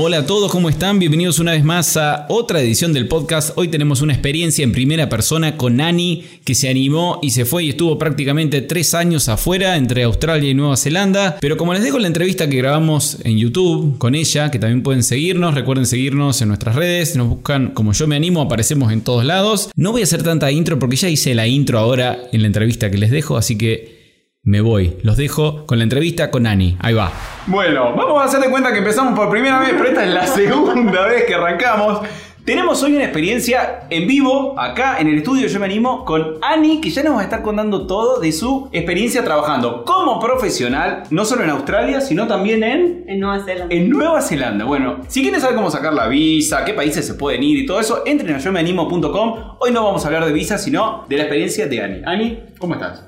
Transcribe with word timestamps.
Hola 0.00 0.18
a 0.18 0.26
todos, 0.26 0.52
¿cómo 0.52 0.68
están? 0.68 1.00
Bienvenidos 1.00 1.40
una 1.40 1.50
vez 1.50 1.64
más 1.64 1.96
a 1.96 2.26
otra 2.28 2.60
edición 2.60 2.92
del 2.92 3.08
podcast. 3.08 3.50
Hoy 3.56 3.66
tenemos 3.66 4.00
una 4.00 4.12
experiencia 4.12 4.62
en 4.62 4.70
primera 4.70 5.08
persona 5.08 5.56
con 5.56 5.80
Ani, 5.80 6.24
que 6.44 6.54
se 6.54 6.68
animó 6.68 7.18
y 7.20 7.30
se 7.30 7.44
fue 7.44 7.64
y 7.64 7.70
estuvo 7.70 7.98
prácticamente 7.98 8.60
tres 8.60 8.94
años 8.94 9.28
afuera 9.28 9.76
entre 9.76 10.04
Australia 10.04 10.50
y 10.50 10.54
Nueva 10.54 10.76
Zelanda. 10.76 11.38
Pero 11.40 11.56
como 11.56 11.74
les 11.74 11.82
dejo 11.82 11.98
la 11.98 12.06
entrevista 12.06 12.48
que 12.48 12.58
grabamos 12.58 13.18
en 13.24 13.38
YouTube 13.38 13.98
con 13.98 14.14
ella, 14.14 14.52
que 14.52 14.60
también 14.60 14.84
pueden 14.84 15.02
seguirnos, 15.02 15.56
recuerden 15.56 15.84
seguirnos 15.84 16.40
en 16.42 16.46
nuestras 16.46 16.76
redes, 16.76 17.16
nos 17.16 17.28
buscan 17.28 17.72
como 17.74 17.92
yo 17.92 18.06
me 18.06 18.14
animo, 18.14 18.40
aparecemos 18.40 18.92
en 18.92 19.00
todos 19.00 19.24
lados. 19.24 19.68
No 19.74 19.90
voy 19.90 20.02
a 20.02 20.04
hacer 20.04 20.22
tanta 20.22 20.52
intro 20.52 20.78
porque 20.78 20.94
ya 20.94 21.08
hice 21.08 21.34
la 21.34 21.48
intro 21.48 21.80
ahora 21.80 22.20
en 22.30 22.42
la 22.42 22.46
entrevista 22.46 22.88
que 22.88 22.98
les 22.98 23.10
dejo, 23.10 23.36
así 23.36 23.58
que 23.58 23.97
me 24.42 24.60
voy. 24.60 24.96
Los 25.02 25.16
dejo 25.16 25.66
con 25.66 25.78
la 25.78 25.84
entrevista 25.84 26.30
con 26.30 26.46
Ani. 26.46 26.76
Ahí 26.80 26.94
va. 26.94 27.12
Bueno, 27.46 27.94
vamos 27.94 28.22
a 28.22 28.24
hacer 28.24 28.40
de 28.40 28.50
cuenta 28.50 28.72
que 28.72 28.78
empezamos 28.78 29.14
por 29.14 29.30
primera 29.30 29.60
vez, 29.60 29.70
pero 29.76 29.88
esta 29.90 30.04
es 30.04 30.14
la 30.14 30.26
segunda 30.34 31.06
vez 31.06 31.24
que 31.24 31.34
arrancamos. 31.34 32.00
Tenemos 32.48 32.82
hoy 32.82 32.94
una 32.94 33.04
experiencia 33.04 33.80
en 33.90 34.08
vivo 34.08 34.58
acá 34.58 34.96
en 35.00 35.08
el 35.08 35.18
estudio 35.18 35.46
Yo 35.48 35.60
Me 35.60 35.66
Animo 35.66 36.06
con 36.06 36.36
Ani, 36.40 36.80
que 36.80 36.88
ya 36.88 37.02
nos 37.02 37.16
va 37.16 37.20
a 37.20 37.24
estar 37.24 37.42
contando 37.42 37.86
todo 37.86 38.20
de 38.20 38.32
su 38.32 38.70
experiencia 38.72 39.22
trabajando 39.22 39.84
como 39.84 40.18
profesional, 40.18 41.02
no 41.10 41.26
solo 41.26 41.44
en 41.44 41.50
Australia, 41.50 42.00
sino 42.00 42.26
también 42.26 42.62
en... 42.62 43.04
En 43.06 43.20
Nueva 43.20 43.44
Zelanda. 43.44 43.74
En 43.74 43.90
Nueva 43.90 44.22
Zelanda. 44.22 44.64
Bueno, 44.64 45.00
si 45.08 45.20
quieren 45.20 45.42
saber 45.42 45.56
cómo 45.56 45.70
sacar 45.70 45.92
la 45.92 46.08
visa, 46.08 46.64
qué 46.64 46.72
países 46.72 47.06
se 47.06 47.12
pueden 47.12 47.42
ir 47.42 47.58
y 47.58 47.66
todo 47.66 47.80
eso, 47.80 48.02
entren 48.06 48.34
a 48.34 48.38
yomeanimo.com. 48.38 49.56
Hoy 49.58 49.70
no 49.70 49.84
vamos 49.84 50.02
a 50.04 50.06
hablar 50.06 50.24
de 50.24 50.32
visa, 50.32 50.56
sino 50.56 51.04
de 51.06 51.18
la 51.18 51.24
experiencia 51.24 51.66
de 51.66 51.82
Ani. 51.82 52.00
Ani, 52.06 52.40
¿cómo 52.58 52.72
estás? 52.72 53.04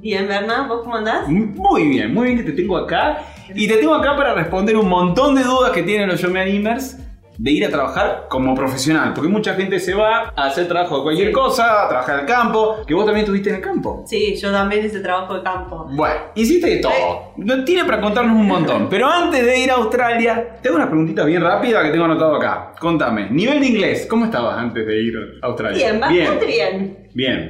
Bien, 0.00 0.26
Berna, 0.26 0.66
¿vos 0.66 0.80
cómo 0.82 0.96
andás? 0.96 1.28
Muy 1.28 1.88
bien, 1.88 2.14
muy 2.14 2.26
bien 2.28 2.38
que 2.38 2.44
te 2.44 2.52
tengo 2.52 2.76
acá. 2.76 3.18
Y 3.54 3.68
te 3.68 3.76
tengo 3.76 3.94
acá 3.94 4.16
para 4.16 4.34
responder 4.34 4.76
un 4.76 4.88
montón 4.88 5.34
de 5.34 5.42
dudas 5.42 5.72
que 5.72 5.82
tienen 5.82 6.08
los 6.08 6.20
Yo 6.20 6.30
Me 6.30 6.40
Animers 6.40 6.96
de 7.36 7.50
ir 7.52 7.64
a 7.64 7.70
trabajar 7.70 8.26
como 8.28 8.54
profesional. 8.54 9.12
Porque 9.14 9.28
mucha 9.28 9.54
gente 9.54 9.78
se 9.80 9.94
va 9.94 10.32
a 10.36 10.46
hacer 10.46 10.68
trabajo 10.68 10.98
de 10.98 11.02
cualquier 11.02 11.28
Sí. 11.28 11.32
cosa, 11.34 11.84
a 11.84 11.88
trabajar 11.88 12.20
al 12.20 12.26
campo. 12.26 12.76
Que 12.86 12.94
vos 12.94 13.04
también 13.04 13.24
estuviste 13.24 13.48
en 13.50 13.56
el 13.56 13.60
campo. 13.62 14.04
Sí, 14.06 14.36
yo 14.36 14.50
también 14.52 14.84
hice 14.84 15.00
trabajo 15.00 15.34
de 15.34 15.42
campo. 15.42 15.86
Bueno, 15.90 16.14
hiciste 16.34 16.68
de 16.68 16.76
todo. 16.78 17.32
No 17.36 17.64
Tiene 17.64 17.84
para 17.84 18.00
contarnos 18.00 18.36
un 18.36 18.46
montón. 18.46 18.88
Pero 18.90 19.06
antes 19.08 19.44
de 19.44 19.58
ir 19.58 19.70
a 19.70 19.74
Australia, 19.74 20.56
tengo 20.62 20.76
una 20.76 20.86
preguntita 20.86 21.24
bien 21.24 21.42
rápida 21.42 21.82
que 21.82 21.90
tengo 21.90 22.04
anotado 22.04 22.36
acá. 22.36 22.72
Contame, 22.78 23.30
nivel 23.30 23.60
de 23.60 23.66
inglés, 23.66 24.06
¿cómo 24.08 24.24
estabas 24.26 24.56
antes 24.58 24.86
de 24.86 25.02
ir 25.02 25.14
a 25.42 25.46
Australia? 25.46 25.76
Bien, 25.78 26.00
bastante 26.00 26.46
bien. 26.46 26.78
Bien. 26.78 26.99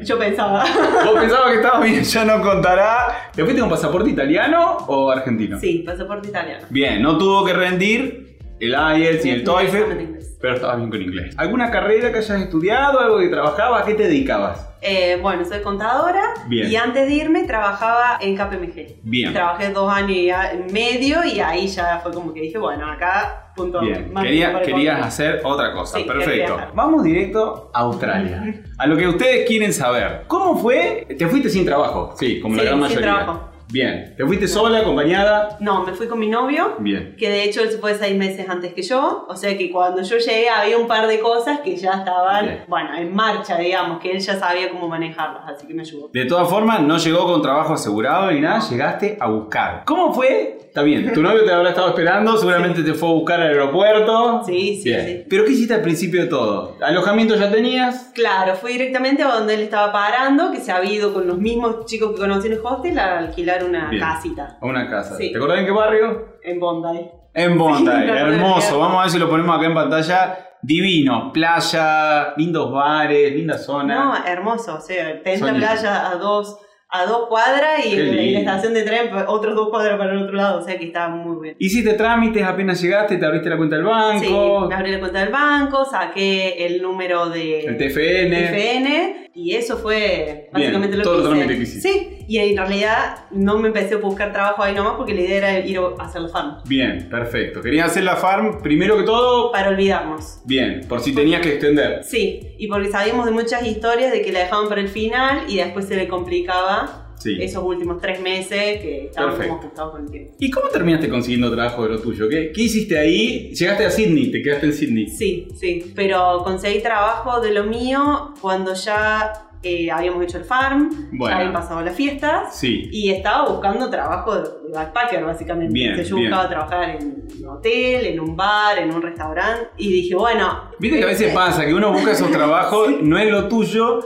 Yo 0.05 0.19
pensaba. 0.19 0.65
¿Vos 1.05 1.21
pensabas 1.21 1.51
que 1.51 1.57
estabas 1.57 1.83
bien? 1.83 2.03
Ya 2.03 2.25
no 2.25 2.41
contará. 2.43 3.31
¿Te 3.35 3.43
fuiste 3.45 3.61
con 3.61 3.71
pasaporte 3.71 4.11
italiano 4.11 4.79
o 4.87 5.11
argentino? 5.11 5.59
Sí, 5.61 5.83
pasaporte 5.85 6.29
italiano. 6.29 6.67
Bien, 6.71 7.03
no 7.03 7.19
tuvo 7.19 7.45
que 7.45 7.53
rendir 7.53 8.39
el 8.59 8.73
IELTS 8.73 9.27
y 9.27 9.31
el 9.31 9.45
TOEFL. 9.45 10.20
Pero 10.41 10.55
estabas 10.55 10.79
bien 10.79 10.91
con 10.91 11.03
inglés. 11.03 11.35
¿Alguna 11.37 11.71
carrera 11.71 12.11
que 12.13 12.19
hayas 12.19 12.41
estudiado, 12.41 12.99
algo 13.01 13.19
que 13.19 13.29
trabajabas? 13.29 13.83
¿A 13.83 13.87
qué 13.87 13.95
te 13.95 14.05
dedicabas? 14.05 14.67
Eh, 14.83 15.19
bueno, 15.21 15.45
soy 15.45 15.61
contadora 15.61 16.23
Bien. 16.49 16.71
y 16.73 16.77
antes 16.77 17.07
de 17.07 17.13
irme 17.13 17.45
trabajaba 17.45 18.17
en 18.23 18.35
KPMG. 18.35 19.01
Bien. 19.03 19.31
Trabajé 19.35 19.69
dos 19.71 19.93
años 19.93 20.11
y 20.13 20.31
a- 20.31 20.53
medio 20.73 21.23
y 21.23 21.39
ahí 21.41 21.67
ya 21.67 22.01
fue 22.03 22.13
como 22.15 22.33
que 22.33 22.41
dije, 22.41 22.57
bueno, 22.57 22.91
acá 22.91 23.53
punto. 23.55 23.81
Bien, 23.83 24.11
más 24.11 24.25
Quería- 24.25 24.63
querías 24.63 25.05
hacer 25.07 25.43
otra 25.45 25.75
cosa, 25.75 25.99
Sí, 25.99 26.05
perfecto. 26.05 26.59
Vamos 26.75 27.05
directo 27.05 27.71
a 27.75 27.81
Australia, 27.81 28.43
a 28.79 28.87
lo 28.87 28.97
que 28.97 29.07
ustedes 29.09 29.47
quieren 29.47 29.75
saber. 29.75 30.23
¿Cómo 30.27 30.57
fue? 30.57 31.07
¿Te 31.19 31.27
fuiste 31.27 31.51
sin 31.51 31.67
trabajo? 31.67 32.15
Sí, 32.19 32.41
como 32.41 32.57
la 32.57 32.63
gran 32.63 32.75
sin 32.77 32.81
mayoría. 32.81 33.01
trabajo. 33.17 33.50
Bien, 33.73 34.15
¿te 34.17 34.27
fuiste 34.27 34.49
sola, 34.49 34.81
acompañada? 34.81 35.57
No, 35.61 35.85
me 35.85 35.93
fui 35.93 36.09
con 36.09 36.19
mi 36.19 36.29
novio. 36.29 36.75
Bien. 36.79 37.15
que 37.17 37.29
de 37.29 37.45
hecho 37.45 37.63
él 37.63 37.71
se 37.71 37.79
fue 37.79 37.95
seis 37.95 38.17
meses 38.17 38.49
antes 38.49 38.73
que 38.75 38.83
yo, 38.83 39.27
o 39.29 39.37
sea 39.37 39.57
que 39.57 39.71
cuando 39.71 40.03
yo 40.03 40.17
llegué 40.19 40.49
había 40.49 40.77
un 40.79 40.87
par 40.87 41.07
de 41.07 41.21
cosas 41.21 41.61
que 41.61 41.77
ya 41.77 41.93
estaban, 41.93 42.45
Bien. 42.47 42.65
bueno, 42.67 42.97
en 42.97 43.15
marcha, 43.15 43.59
digamos, 43.59 44.01
que 44.01 44.13
él 44.13 44.19
ya 44.19 44.39
sabía 44.39 44.71
cómo 44.71 44.89
manejarlas, 44.89 45.43
así 45.49 45.67
que 45.67 45.75
me 45.75 45.83
ayudó. 45.83 46.09
De 46.13 46.25
todas 46.27 46.49
formas, 46.49 46.81
no 46.83 46.99
llegó 46.99 47.27
con 47.27 47.43
trabajo 47.43 47.75
asegurado 47.75 48.31
ni 48.33 48.41
nada, 48.41 48.61
llegaste 48.69 49.17
a 49.21 49.29
buscar. 49.29 49.83
¿Cómo 49.85 50.13
fue? 50.13 50.59
Está 50.71 50.83
bien, 50.83 51.13
tu 51.13 51.21
novio 51.21 51.45
te 51.45 51.53
habrá 51.53 51.71
estado 51.71 51.89
esperando, 51.89 52.37
seguramente 52.37 52.85
te 52.85 52.95
fue 52.95 53.09
a 53.09 53.13
buscar 53.13 53.41
al 53.41 53.49
aeropuerto. 53.49 54.43
Sí, 54.47 54.77
sí, 54.81 54.89
Bien. 54.91 55.05
sí. 55.05 55.27
¿Pero 55.29 55.45
qué 55.45 55.51
hiciste 55.51 55.75
al 55.75 55.83
principio 55.83 56.23
de 56.23 56.29
todo? 56.29 56.77
¿Alojamiento 56.81 57.35
ya 57.35 57.51
tenías? 57.51 58.13
Claro, 58.15 58.55
fui 58.55 58.73
directamente 58.73 59.25
a 59.25 59.33
donde 59.35 59.55
él 59.55 59.63
estaba 59.63 59.91
parando, 59.91 60.53
que 60.53 60.59
se 60.59 60.71
había 60.71 60.93
ido 60.93 61.13
con 61.13 61.27
los 61.27 61.39
mismos 61.39 61.87
chicos 61.87 62.13
que 62.13 62.21
conocí 62.21 62.47
en 62.47 62.53
el 62.53 62.61
hostel 62.63 62.97
a 63.01 63.19
alquilar 63.19 63.65
una 63.65 63.91
Bien. 63.91 64.01
casita 64.01 64.59
una 64.63 64.89
casa. 64.89 65.17
Sí. 65.17 65.33
¿Te 65.33 65.39
acordás 65.39 65.59
en 65.59 65.65
qué 65.67 65.73
barrio? 65.73 66.29
en 66.45 66.61
Bondi. 66.61 67.01
En 67.35 67.59
Bondi, 67.59 67.91
Sí, 67.91 68.09
hermoso. 68.09 68.79
Vamos 68.79 68.99
a 68.99 69.03
ver 69.03 69.11
si 69.11 69.19
lo 69.19 69.29
ponemos 69.29 69.57
acá 69.57 69.67
en 69.67 69.75
pantalla. 69.75 70.39
Divino, 70.63 71.33
playa, 71.33 72.35
lindos 72.37 72.71
bares, 72.71 73.33
linda 73.35 73.59
zona. 73.59 74.05
No, 74.05 74.25
hermoso, 74.27 74.75
o 74.77 74.81
sea, 74.81 75.21
tenés 75.23 75.41
la 75.41 75.49
Soñé. 75.49 75.59
playa 75.59 76.11
a 76.11 76.15
dos, 76.17 76.59
a 76.93 77.07
dos 77.07 77.29
cuadras 77.29 77.85
y 77.87 77.93
en 77.99 78.17
la, 78.17 78.23
estación 78.41 78.75
de 78.75 78.83
tren 78.83 79.11
pues, 79.11 79.25
otros 79.29 79.55
dos 79.55 79.69
cuadras 79.71 79.97
para 79.97 80.13
el 80.13 80.23
otro 80.23 80.35
lado, 80.35 80.61
o 80.61 80.65
sea 80.65 80.77
que 80.77 80.87
estaba 80.87 81.15
muy 81.15 81.41
bien. 81.43 81.57
Hiciste 81.59 81.95
trámites 81.95 82.43
apenas 82.43 82.81
llegaste, 82.83 83.17
te 83.17 83.25
abriste 83.27 83.49
la 83.49 83.57
cuenta 83.57 83.77
del 83.77 83.85
Sí, 83.85 83.91
banco, 83.91 84.67
me 84.69 84.75
abrí 84.75 84.91
la 84.91 84.99
cuenta 85.01 85.21
del 85.21 85.29
banco, 85.29 85.85
saqué 85.85 86.67
el 86.67 86.83
número 86.83 87.29
de 87.31 87.61
el 87.61 87.77
TFN. 87.77 88.33
FN 88.35 89.31
y 89.35 89.55
eso 89.55 89.77
fue 89.79 90.49
básicamente 90.53 90.97
lo 90.97 91.03
todo 91.05 91.15
que 91.15 91.19
el 91.21 91.25
hice. 91.25 91.31
trámite 91.39 91.57
que 91.57 91.63
hiciste. 91.63 91.89
Sí, 91.89 92.20
y 92.31 92.39
en 92.39 92.57
realidad 92.57 93.25
no 93.33 93.59
me 93.59 93.69
empecé 93.69 93.95
a 93.95 93.99
buscar 93.99 94.33
trabajo 94.33 94.63
ahí 94.63 94.73
nomás 94.73 94.93
porque 94.97 95.15
la 95.15 95.23
idea 95.23 95.37
era 95.39 95.67
ir 95.67 95.79
a 95.79 96.05
hacer 96.05 96.23
la 96.23 96.29
farm. 96.29 96.59
Bien, 96.65 97.09
perfecto. 97.11 97.61
Querías 97.61 97.91
hacer 97.91 98.05
la 98.05 98.15
farm 98.15 98.63
primero 98.63 98.97
que 98.97 99.03
todo. 99.03 99.51
Para 99.51 99.71
olvidarnos. 99.71 100.41
Bien, 100.45 100.83
por 100.89 101.01
si 101.01 101.13
tenías 101.13 101.41
que 101.43 101.51
extender. 101.55 102.05
Sí, 102.05 102.55
y 102.57 102.69
porque 102.69 102.89
sabíamos 102.89 103.27
de 103.27 103.33
muchas 103.33 103.67
historias 103.67 104.13
de 104.13 104.23
que 104.23 104.31
la 104.31 104.41
dejaban 104.41 104.69
para 104.69 104.81
el 104.81 104.89
final 104.89 105.43
y 105.49 105.57
después 105.57 105.87
se 105.87 105.97
le 105.97 106.07
complicaba 106.07 107.09
Sí. 107.19 107.37
esos 107.39 107.63
últimos 107.63 108.01
tres 108.01 108.19
meses 108.21 108.81
que 108.81 109.07
estábamos 109.09 109.41
ajustados 109.41 109.91
con 109.93 110.05
el 110.05 110.11
tiempo. 110.11 110.33
¿Y 110.39 110.51
cómo 110.51 110.69
terminaste 110.69 111.09
consiguiendo 111.11 111.51
trabajo 111.53 111.83
de 111.83 111.91
lo 111.91 111.99
tuyo? 112.01 112.29
¿Qué, 112.31 112.51
qué 112.51 112.63
hiciste 112.63 112.97
ahí? 112.99 113.53
Llegaste 113.53 113.85
a 113.85 113.91
Sydney, 113.91 114.31
te 114.31 114.41
quedaste 114.41 114.67
en 114.67 114.73
Sydney. 114.73 115.07
Sí, 115.09 115.49
sí, 115.59 115.93
pero 115.95 116.43
conseguí 116.45 116.81
trabajo 116.81 117.41
de 117.43 117.53
lo 117.53 117.65
mío 117.65 118.33
cuando 118.41 118.73
ya 118.73 119.33
eh, 119.63 119.91
habíamos 119.91 120.23
hecho 120.25 120.39
el 120.39 120.45
farm, 120.45 121.09
Bueno. 121.13 121.37
habían 121.37 121.53
pasado 121.53 121.81
las 121.83 121.95
fiestas 121.95 122.57
Sí. 122.57 122.89
y 122.93 123.11
estaba 123.11 123.49
buscando 123.49 123.91
trabajo 123.91 124.35
de 124.35 124.61
de 124.71 124.77
backpacker 124.77 125.25
básicamente. 125.25 125.73
Bien, 125.73 125.97
yo 126.05 126.17
bien. 126.17 126.31
buscaba 126.31 126.49
trabajar 126.49 126.91
en 126.91 127.25
un 127.43 127.49
hotel, 127.49 128.07
en 128.07 128.21
un 128.21 128.37
bar, 128.37 128.79
en 128.79 128.95
un 128.95 129.03
restaurante 129.03 129.69
y 129.77 129.93
dije, 129.93 130.15
bueno... 130.15 130.71
Viste 130.79 130.99
que 130.99 131.05
a 131.05 131.09
veces 131.09 131.33
eh, 131.33 131.35
pasa 131.35 131.65
que 131.67 131.75
uno 131.75 131.93
busca 131.93 132.13
esos 132.13 132.31
trabajos, 132.31 132.89
no 133.03 133.19
es 133.19 133.31
lo 133.31 133.49
tuyo, 133.49 134.01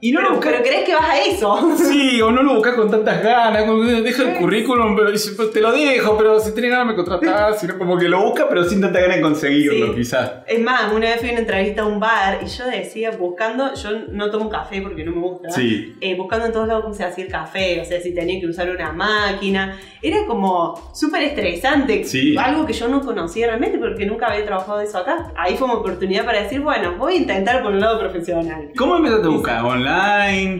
y 0.00 0.12
no 0.12 0.20
lo 0.20 0.28
Pero, 0.28 0.36
busca. 0.36 0.50
pero 0.50 0.62
crees 0.64 0.84
que 0.84 0.94
vas 0.94 1.08
a 1.10 1.20
eso. 1.20 1.70
Sí, 1.88 2.20
o 2.20 2.30
no 2.30 2.42
lo 2.42 2.54
buscas 2.54 2.74
con 2.74 2.90
tantas 2.90 3.22
ganas, 3.22 3.64
deja 4.04 4.22
el 4.30 4.36
currículum, 4.38 4.94
pero 4.96 5.10
pues 5.10 5.50
te 5.52 5.60
lo 5.60 5.72
dejo, 5.72 6.16
pero 6.16 6.38
si 6.40 6.54
tenés 6.54 6.70
ganas 6.70 6.86
me 6.86 6.94
contratás, 6.94 7.60
sino 7.60 7.78
como 7.78 7.96
que 7.98 8.08
lo 8.08 8.22
busca, 8.22 8.48
pero 8.48 8.64
sin 8.64 8.80
tanta 8.80 9.00
ganas 9.00 9.16
de 9.16 9.22
conseguirlo, 9.22 9.86
Sí. 9.88 9.92
quizás. 9.94 10.32
Es 10.46 10.60
más, 10.60 10.92
una 10.92 11.06
vez 11.08 11.18
fui 11.20 11.28
a 11.30 11.32
una 11.32 11.40
entrevista 11.40 11.82
a 11.82 11.86
un 11.86 11.98
bar 12.00 12.38
y 12.42 12.46
yo 12.46 12.64
decía, 12.66 13.10
buscando, 13.12 13.74
yo 13.74 13.90
no 14.10 14.30
tomo 14.30 14.48
café 14.48 14.80
porque 14.82 15.04
no 15.04 15.12
me 15.12 15.20
gusta, 15.20 15.50
Sí. 15.50 15.96
eh, 16.00 16.14
buscando 16.16 16.46
en 16.46 16.52
todos 16.52 16.68
lados 16.68 16.82
cómo 16.84 16.94
se 16.94 17.04
hacía 17.04 17.24
el 17.24 17.30
café, 17.30 17.80
o 17.80 17.84
sea, 17.84 18.00
si 18.00 18.14
tenía 18.14 18.38
que 18.40 18.46
usar 18.46 18.70
una 18.70 18.92
máquina. 18.92 19.76
Era 20.02 20.18
como 20.26 20.92
súper 20.94 21.22
estresante, 21.24 22.04
Sí. 22.04 22.36
algo 22.38 22.64
que 22.66 22.72
yo 22.72 22.86
no 22.88 23.00
conocía 23.00 23.46
realmente 23.48 23.78
porque 23.78 24.06
nunca 24.06 24.26
había 24.28 24.44
trabajado 24.44 24.78
de 24.78 24.84
eso 24.84 24.98
acá. 24.98 25.32
Ahí 25.36 25.56
fue 25.56 25.66
una 25.66 25.78
oportunidad 25.78 26.24
para 26.24 26.42
decir, 26.42 26.60
bueno, 26.60 26.94
voy 26.96 27.14
a 27.14 27.16
intentar 27.16 27.62
por 27.62 27.72
el 27.72 27.80
lado 27.80 27.98
profesional. 27.98 28.70
¿Cómo 28.76 28.96
empezaste 28.96 29.26
a 29.26 29.30
buscar? 29.30 29.64
¿Online? 29.64 29.87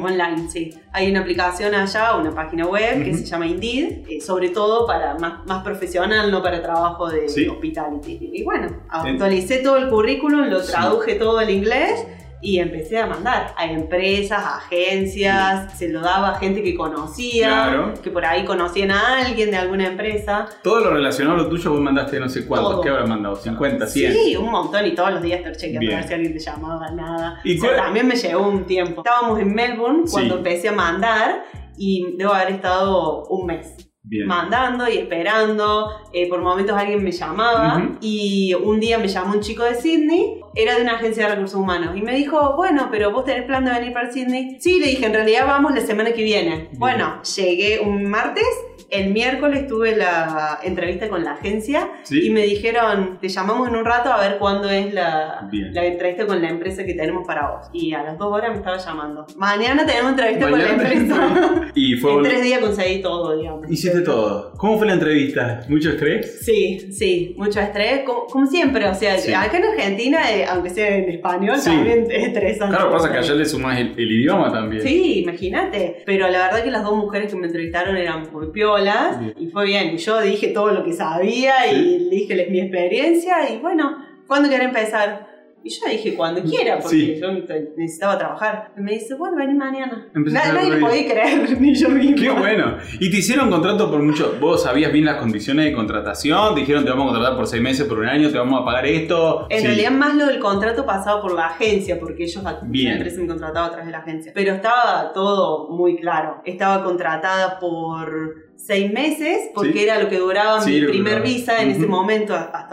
Online, 0.01 0.49
sí. 0.51 0.71
Hay 0.93 1.11
una 1.11 1.21
aplicación 1.21 1.75
allá, 1.75 2.17
una 2.17 2.35
página 2.35 2.67
web 2.67 3.05
que 3.05 3.15
se 3.15 3.25
llama 3.25 3.47
Indeed, 3.47 4.07
eh, 4.09 4.21
sobre 4.21 4.49
todo 4.51 4.87
para 4.87 5.15
más, 5.19 5.45
más 5.47 5.63
profesional, 5.63 6.31
no 6.31 6.43
para 6.43 6.63
trabajo 6.63 7.09
de 7.09 7.29
Sí. 7.29 7.47
hospitality. 7.47 8.31
Y 8.33 8.43
bueno, 8.45 8.69
actualicé 8.89 9.59
todo 9.59 9.77
el 9.77 9.89
currículum, 9.89 10.47
lo 10.49 10.61
Sí. 10.61 10.73
traduje 10.73 11.15
todo 11.17 11.39
al 11.39 11.51
inglés 11.51 12.07
y 12.41 12.59
empecé 12.61 12.99
a 12.99 13.07
mandar 13.07 13.53
a 13.57 13.67
empresas, 13.67 14.39
a 14.45 14.57
agencias, 14.59 15.77
se 15.77 15.89
lo 15.89 16.01
daba 16.01 16.31
a 16.31 16.35
gente 16.39 16.63
que 16.63 16.75
conocía, 16.77 17.49
Claro. 17.49 17.95
que 18.03 18.11
por 18.11 18.25
ahí 18.25 18.45
conocían 18.45 18.91
a 18.91 19.25
alguien 19.27 19.51
de 19.51 19.57
alguna 19.57 19.87
empresa. 19.89 20.49
Todo 20.63 20.81
lo 20.81 20.91
relacionado 20.91 21.37
a 21.39 21.43
lo 21.43 21.49
tuyo 21.49 21.71
vos 21.73 21.81
mandaste 21.81 22.21
no 22.21 22.29
sé 22.29 22.47
cuántos. 22.47 22.81
¿Qué 22.83 22.89
habrás 22.91 23.09
mandado? 23.09 23.37
¿50, 23.37 23.87
100? 23.87 24.13
Sí, 24.13 24.37
un 24.37 24.51
montón 24.51 24.87
y 24.87 24.95
todos 24.95 25.13
los 25.13 25.23
días 25.23 25.39
estar 25.41 25.57
chequeando 25.57 25.93
a 25.93 25.97
ver 25.97 26.07
si 26.09 26.15
alguien 26.15 26.33
te 26.33 26.39
llamaba, 26.39 26.91
nada. 26.91 27.41
¿Y 27.45 27.59
O 27.59 27.61
sea, 27.61 27.77
también 27.77 28.07
me 28.07 28.17
llevó 28.17 28.49
un 28.49 28.65
tiempo. 28.65 29.03
Estábamos 29.05 29.39
en 29.41 29.55
Melbourne 29.55 30.03
cuando 30.11 30.35
Sí. 30.35 30.39
empecé 30.39 30.69
a 30.69 30.73
mandar 30.73 31.45
y 31.77 32.15
debo 32.17 32.33
haber 32.35 32.55
estado 32.55 33.25
un 33.29 33.47
mes. 33.47 33.75
Bien. 34.11 34.27
mandando 34.27 34.89
y 34.89 34.97
esperando. 34.97 35.91
eh, 36.15 36.27
por 36.31 36.41
momentos 36.41 36.75
alguien 36.75 37.05
me 37.05 37.13
llamaba 37.13 37.77
Ujú. 37.77 37.99
y 38.01 38.55
un 38.55 38.81
día 38.81 38.97
me 38.97 39.07
llamó 39.07 39.35
un 39.35 39.41
chico 39.41 39.65
de 39.65 39.75
Sydney, 39.75 40.41
era 40.55 40.75
de 40.77 40.83
una 40.83 40.97
agencia 40.97 41.25
de 41.25 41.35
recursos 41.35 41.59
humanos 41.59 41.97
y 41.97 42.03
me 42.03 42.15
dijo, 42.15 42.55
bueno, 42.57 42.89
pero 42.91 43.13
vos 43.13 43.25
tenés 43.25 43.45
plan 43.45 43.65
de 43.65 43.73
venir 43.73 43.93
para 43.93 44.13
Sydney. 44.13 44.59
Sí, 44.61 44.79
le 44.81 44.89
dije, 44.89 45.07
en 45.07 45.15
realidad 45.15 45.47
vamos 45.47 45.75
la 45.75 45.81
semana 45.81 46.13
que 46.13 46.23
viene. 46.23 46.69
Bueno, 46.73 47.23
llegué 47.23 47.81
un 47.81 48.05
martes. 48.05 48.47
El 48.91 49.11
miércoles 49.13 49.67
tuve 49.67 49.97
la 49.97 50.59
entrevista 50.63 51.09
con 51.09 51.23
la 51.23 51.33
agencia 51.33 51.91
Sí. 52.05 52.27
y 52.27 52.31
me 52.31 52.43
dijeron, 52.43 53.19
te 53.21 53.29
llamamos 53.29 53.69
en 53.69 53.77
un 53.77 53.85
rato 53.85 54.11
a 54.11 54.19
ver 54.21 54.39
cuándo 54.39 54.71
es 54.71 54.95
la, 54.95 55.49
la 55.53 55.85
entrevista 55.85 56.27
con 56.27 56.41
la 56.41 56.49
empresa 56.49 56.85
que 56.85 56.95
tenemos 56.95 57.27
para 57.27 57.51
vos. 57.51 57.67
Y 57.73 57.93
a 57.93 58.03
las 58.03 58.17
dos 58.19 58.33
horas 58.33 58.51
me 58.51 58.57
estaba 58.57 58.79
llamando. 58.79 59.27
Mañana 59.37 59.85
tenemos 59.85 60.13
entrevista 60.13 60.49
Mañana 60.49 60.75
con 60.75 60.79
la 60.83 60.91
empresa. 60.93 61.71
Y 61.75 61.97
fue 61.97 62.13
en 62.17 62.23
tres 62.23 62.43
días 62.43 62.61
conseguí 62.61 63.03
todo, 63.03 63.37
digamos. 63.37 63.71
Hiciste 63.71 64.01
todo. 64.01 64.53
¿Cómo 64.57 64.79
fue 64.79 64.87
la 64.87 64.95
entrevista? 64.95 65.61
¿Mucho 65.69 65.91
estrés? 65.91 66.41
Sí, 66.45 66.91
sí, 66.93 67.35
mucho 67.37 67.61
estrés, 67.61 68.05
como, 68.07 68.25
como 68.27 68.47
siempre, 68.47 68.89
o 68.89 68.95
sea, 68.95 69.19
Sí. 69.19 69.35
acá 69.35 69.59
en 69.59 69.65
Argentina, 69.65 70.33
eh, 70.33 70.47
aunque 70.49 70.71
sea 70.71 70.97
en 70.97 71.11
español, 71.11 71.59
Sí. 71.59 71.69
también 71.71 72.07
es 72.11 72.25
estresante. 72.29 72.75
Claro, 72.75 72.91
pasa 72.91 73.13
que 73.13 73.19
allá 73.19 73.35
le 73.35 73.45
sumás 73.45 73.79
el, 73.79 73.89
el 73.99 74.13
idioma 74.13 74.51
también. 74.51 74.81
Sí, 74.83 75.21
imagínate. 75.25 76.03
Pero 76.07 76.29
la 76.29 76.47
verdad 76.47 76.65
que 76.65 76.71
las 76.71 76.83
dos 76.85 76.97
mujeres 76.97 77.31
que 77.31 77.39
me 77.39 77.47
entrevistaron 77.49 77.95
eran 77.97 78.31
muy 78.33 78.51
piolas 78.51 78.78
Bien. 79.21 79.35
y 79.39 79.47
fue 79.49 79.65
bien. 79.67 79.97
Yo 79.97 80.21
dije 80.21 80.49
todo 80.49 80.73
lo 80.73 80.85
que 80.85 80.93
sabía 80.93 81.55
Sí. 81.71 81.77
y 81.77 82.11
dije 82.11 82.49
mi 82.51 82.61
experiencia 82.61 83.51
y 83.51 83.59
bueno, 83.59 84.05
¿cuándo 84.27 84.49
quiere 84.49 84.65
empezar? 84.65 85.27
Y 85.65 85.71
yo 85.71 85.81
dije 85.91 86.15
cuando 86.15 86.41
quiera, 86.43 86.79
porque 86.79 86.97
Sí. 86.97 87.21
yo 87.21 87.33
necesitaba 87.77 88.17
trabajar. 88.17 88.73
Y 88.77 88.81
me 88.81 88.93
dice, 88.93 89.15
bueno, 89.15 89.37
vení 89.37 89.55
mañana. 89.55 90.09
Nadie 90.15 90.71
lo 90.71 90.87
podía 90.87 91.05
creer, 91.11 91.57
ni 91.61 91.75
yo 91.75 91.89
misma. 91.91 92.17
Qué 92.17 92.31
bueno. 92.31 92.77
¿Y 93.01 93.11
te 93.11 93.17
hicieron 93.19 93.51
contrato 93.51 93.91
por 93.91 94.01
mucho? 94.03 94.37
¿Vos 94.41 94.63
sabías 94.63 94.93
bien 94.93 95.05
las 95.05 95.17
condiciones 95.17 95.65
de 95.67 95.73
contratación? 95.73 96.55
¿Te 96.55 96.61
dijeron 96.61 96.85
te 96.85 96.91
vamos 96.91 97.07
a 97.07 97.13
contratar 97.13 97.37
por 97.37 97.47
seis 97.47 97.63
meses, 97.63 97.87
por 97.87 97.99
un 97.99 98.07
año, 98.07 98.31
te 98.31 98.39
vamos 98.39 98.63
a 98.63 98.65
pagar 98.65 98.87
esto? 98.87 99.47
En 99.51 99.61
Sí. 99.61 99.67
realidad 99.67 99.91
más 99.91 100.15
lo 100.15 100.27
del 100.27 100.39
contrato 100.39 100.87
pasaba 100.87 101.21
por 101.21 101.35
la 101.35 101.47
agencia, 101.49 101.99
porque 101.99 102.25
ellos, 102.25 102.43
Bien. 102.63 102.91
la 102.91 102.95
empresa 102.97 103.21
me 103.21 103.27
contrataba 103.27 103.67
a 103.67 103.71
través 103.71 103.87
de 103.87 103.93
la 103.93 103.99
agencia. 103.99 104.33
Pero 104.35 104.55
estaba 104.55 105.13
todo 105.13 105.69
muy 105.71 105.97
claro. 105.97 106.41
Estaba 106.45 106.85
contratada 106.85 107.59
por 107.59 108.47
seis 108.57 108.93
meses, 108.93 109.51
porque 109.55 109.73
Sí. 109.73 109.85
era 109.85 110.01
lo 110.03 110.09
que 110.09 110.19
duraba 110.19 110.65
mi 110.65 110.81
primer 110.83 111.21
visa 111.23 111.63
en 111.63 111.71
ese 111.71 111.87
momento, 111.87 112.35
hasta 112.35 112.69